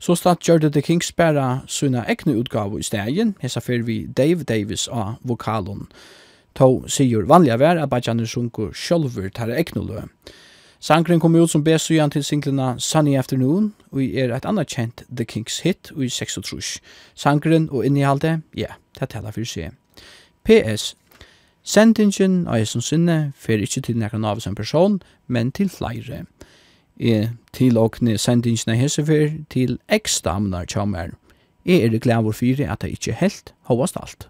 Så 0.00 0.16
statt 0.16 0.42
gjorde 0.42 0.72
The 0.72 0.82
Kings 0.82 1.12
bæra 1.12 1.60
sunna 1.68 2.02
egne 2.08 2.34
utgave 2.40 2.80
i 2.80 2.82
stegen, 2.82 3.36
hessa 3.40 3.60
fyrir 3.60 3.84
vi 3.86 4.06
Dave 4.06 4.42
Davis 4.48 4.88
av 4.88 5.20
vokalon. 5.22 5.86
To 6.58 6.88
sigur 6.88 7.28
vanliga 7.30 7.58
vær 7.60 7.78
at 7.78 7.90
Bajanir 7.90 8.26
sunko 8.26 8.72
sjolver 8.74 9.30
tar 9.30 9.52
egne 9.54 9.84
lø. 9.86 10.06
Sangren 10.80 11.20
kom 11.20 11.36
ut 11.36 11.50
som 11.50 11.62
besujan 11.62 12.10
til 12.10 12.24
singlena 12.24 12.78
Sunny 12.78 13.14
Afternoon, 13.18 13.74
og 13.92 14.02
er 14.02 14.32
et 14.32 14.46
annet 14.48 14.72
kjent 14.72 15.04
The 15.06 15.24
Kings 15.24 15.60
hit, 15.60 15.92
og 15.94 16.04
i 16.04 16.08
36. 16.08 16.80
Sangren 17.14 17.68
og 17.70 17.84
innihalde, 17.86 18.40
ja, 18.56 18.74
det 18.98 19.10
tala 19.12 19.30
fyrir 19.30 19.46
seg. 19.46 19.76
P.S. 20.44 20.94
Sendingen 21.70 22.48
av 22.48 22.56
Jesus 22.58 22.88
sinne 22.90 23.32
fer 23.38 23.60
ikkje 23.62 23.84
til 23.86 23.98
nekran 24.02 24.24
av 24.26 24.40
som 24.42 24.56
person, 24.58 24.96
men 25.30 25.52
til 25.54 25.68
flere. 25.70 26.24
E 26.98 27.28
til 27.54 27.78
åkne 27.78 28.16
sendingen 28.18 28.72
av 28.74 28.80
Jesus 28.80 29.06
fer 29.06 29.36
til 29.54 29.76
ekstamnar 29.86 30.66
tjammer. 30.66 31.14
E 31.62 31.78
er 31.84 31.94
glad 32.02 32.26
vår 32.26 32.34
fyre 32.40 32.66
at 32.66 32.82
det 32.82 32.90
ikkje 32.96 33.14
helt 33.22 33.54
hovast 33.70 34.00
alt. 34.02 34.26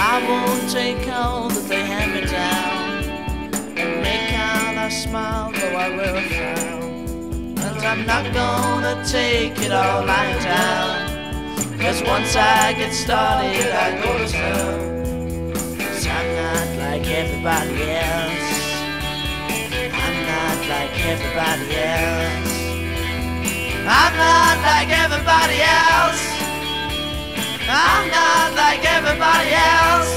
I 0.00 0.16
won't 0.28 0.70
take 0.72 1.04
all 1.12 1.50
that 1.50 1.68
they 1.68 1.84
hand 1.84 2.10
me 2.14 2.22
down 2.24 3.04
And 3.76 4.00
make 4.00 4.32
out 4.32 4.78
I 4.78 4.88
smile 4.88 5.52
though 5.52 5.76
I 5.76 5.88
will 5.96 6.20
frown 6.30 6.55
I'm 7.96 8.04
not 8.04 8.30
gonna 8.34 9.02
take 9.06 9.58
it 9.58 9.72
all 9.72 10.04
lying 10.04 10.42
down 10.42 11.78
Cause 11.80 12.02
once 12.02 12.36
I 12.36 12.74
get 12.74 12.92
started 12.92 13.72
I 13.72 13.96
go 14.02 14.18
to 14.18 14.28
town. 14.30 15.52
Cause 15.78 16.06
I'm 16.06 16.28
not 16.36 16.68
like 16.76 17.08
everybody 17.08 17.82
else. 17.96 18.48
I'm 19.96 20.16
not 20.28 20.58
like 20.68 20.94
everybody 21.06 21.76
else. 21.88 22.52
I'm 23.88 24.14
not 24.20 24.56
like 24.68 24.90
everybody 24.92 25.58
else. 25.64 26.22
I'm 27.66 28.10
not 28.10 28.52
like 28.60 28.84
everybody 28.84 29.52
else. 29.56 30.12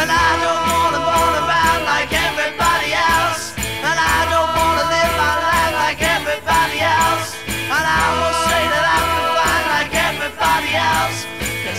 And 0.00 0.10
I 0.12 0.30
don't 0.44 0.65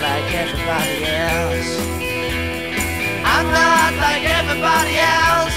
like 0.00 0.32
everybody 0.32 1.04
else. 1.04 1.72
I'm 3.20 3.46
not 3.52 3.92
like 4.00 4.24
everybody 4.24 4.96
else. 4.96 5.56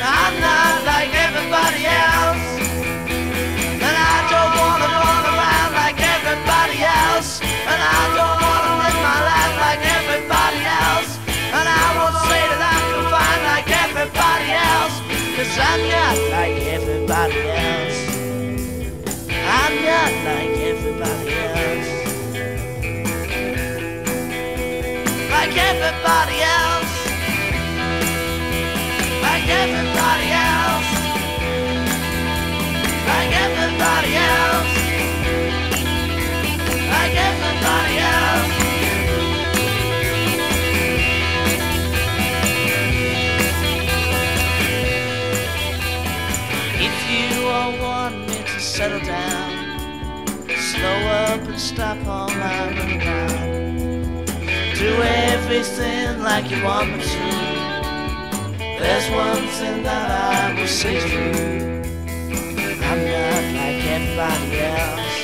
I'm 0.00 0.34
not 0.40 0.74
like 0.88 1.12
everybody 1.12 1.84
else. 1.84 2.46
And 3.84 3.96
I 4.12 4.16
don't 4.32 4.52
wanna 4.56 4.88
run 4.88 5.24
around 5.28 5.72
like 5.76 6.00
everybody 6.00 6.78
else. 7.04 7.40
And 7.44 7.80
I 7.84 8.02
don't 8.16 8.38
wanna 8.40 8.72
live 8.80 8.98
my 9.04 9.18
life 9.28 9.54
like 9.66 9.82
everybody 10.00 10.62
else. 10.64 11.10
And 11.52 11.66
I 11.68 11.84
won't 12.00 12.16
say 12.32 12.42
that 12.48 12.62
I'm 12.72 12.84
confined 12.96 13.44
like 13.52 13.68
everybody 13.84 14.48
else. 14.72 14.96
Cause 15.36 15.52
I'm 15.68 15.82
not 15.92 16.15
everybody 25.72 26.38
else. 26.58 26.92
Like 29.26 29.46
everybody 29.62 30.28
else. 30.48 30.90
Like 33.10 33.32
everybody 33.46 34.12
else. 34.32 34.72
Like 36.94 37.14
everybody 37.30 37.96
else. 38.14 38.54
If 46.88 46.96
you 47.10 47.48
all 47.48 47.72
want 47.80 48.14
me 48.28 48.38
to 48.52 48.60
settle 48.60 49.00
down. 49.00 49.50
Slow 50.72 50.98
up 51.24 51.40
and 51.48 51.58
stop 51.58 51.98
all 52.06 52.28
my 52.28 52.70
running 52.74 52.98
down 52.98 53.35
Do 54.78 54.92
everything 55.02 56.20
like 56.22 56.50
you 56.50 56.62
want 56.62 56.90
me 56.92 57.02
to. 57.02 57.18
There's 58.78 59.08
one 59.10 59.46
thing 59.56 59.82
that 59.84 60.10
I 60.10 60.52
will 60.52 60.66
say 60.68 61.00
to 61.00 61.08
you. 61.08 61.32
I'm 62.84 63.00
not 63.08 63.44
like 63.56 63.80
everybody 63.96 64.60
else. 64.60 65.16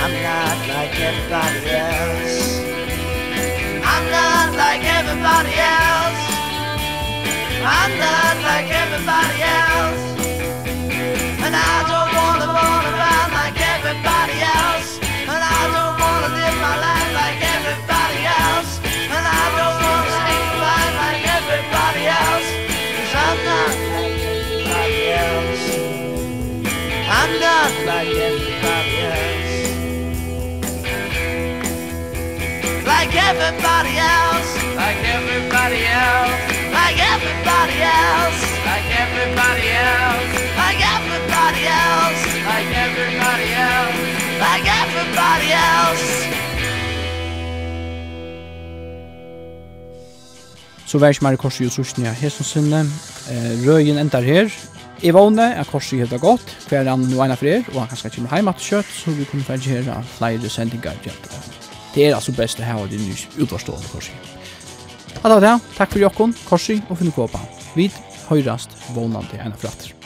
I'm 0.00 0.14
not 0.24 0.58
like 0.72 0.96
everybody 0.96 1.60
else. 1.76 2.40
I'm 3.84 4.04
not 4.16 4.48
like 4.56 4.82
everybody 4.98 5.54
else. 5.60 6.24
I'm 7.60 7.92
not 8.00 8.36
like 8.48 8.68
everybody 8.82 9.42
else. 9.44 10.02
And 11.44 11.54
I 11.54 11.84
don't 11.86 11.99
everybody 28.08 29.02
else 29.12 29.50
Like 33.10 33.14
everybody 33.30 33.94
else. 33.98 34.50
Like 34.76 35.00
everybody 35.16 35.80
else. 36.04 36.40
Like 36.76 36.98
everybody 37.12 37.78
else. 37.98 38.42
Like 38.68 38.90
everybody 39.04 39.66
else. 39.90 40.32
Like 40.60 40.80
everybody 40.96 41.62
else. 41.82 42.22
Like 42.50 42.70
everybody 42.86 43.48
else. 43.68 43.98
Like 44.46 44.66
everybody 44.82 45.48
else. 45.52 46.06
Så 50.86 50.98
vær 50.98 51.08
ikke 51.08 51.24
mer 51.24 51.32
i 51.32 51.36
korset 51.36 51.60
i 51.60 51.66
utrustningen 51.66 52.14
her 52.14 52.28
som 52.28 52.44
sinne. 52.44 52.84
Røyen 53.66 53.98
endar 53.98 54.20
her, 54.20 54.48
Jeg 55.00 55.14
vågne 55.16 55.46
at 55.56 55.68
korset 55.72 56.02
helt 56.02 56.12
er 56.12 56.20
godt, 56.20 56.50
hver 56.68 56.84
han 56.84 57.06
nå 57.08 57.22
ene 57.24 57.36
for 57.40 57.48
er, 57.48 57.62
og 57.72 57.78
han 57.80 57.88
kan 57.88 57.96
skal 57.96 58.12
komme 58.12 58.36
hjem 58.36 58.50
til 58.58 58.66
kjøtt, 58.66 58.90
så 58.92 59.14
vi 59.16 59.24
kunne 59.30 59.46
for 59.46 59.56
å 59.88 60.02
flere 60.18 60.50
sendinger 60.52 60.98
til 61.00 61.16
Det 61.94 62.04
er 62.04 62.14
altså 62.18 62.34
best 62.36 62.60
å 62.60 62.66
ha 62.68 62.84
det 62.84 63.00
nye 63.00 63.16
utvarstående 63.40 63.88
korset. 63.94 64.12
Ja, 65.22 65.24
det 65.24 65.38
var 65.38 65.46
det. 65.46 65.54
Takk 65.78 65.96
for 65.96 66.04
jokken, 66.04 66.36
korset 66.44 66.84
og 66.90 67.00
finne 67.00 67.16
kåpa. 67.16 67.40
Vi 67.72 67.88
høyrast 68.28 68.76
vågnande 68.92 69.40
ene 69.40 69.56
for 69.56 69.72
atter. 69.72 69.96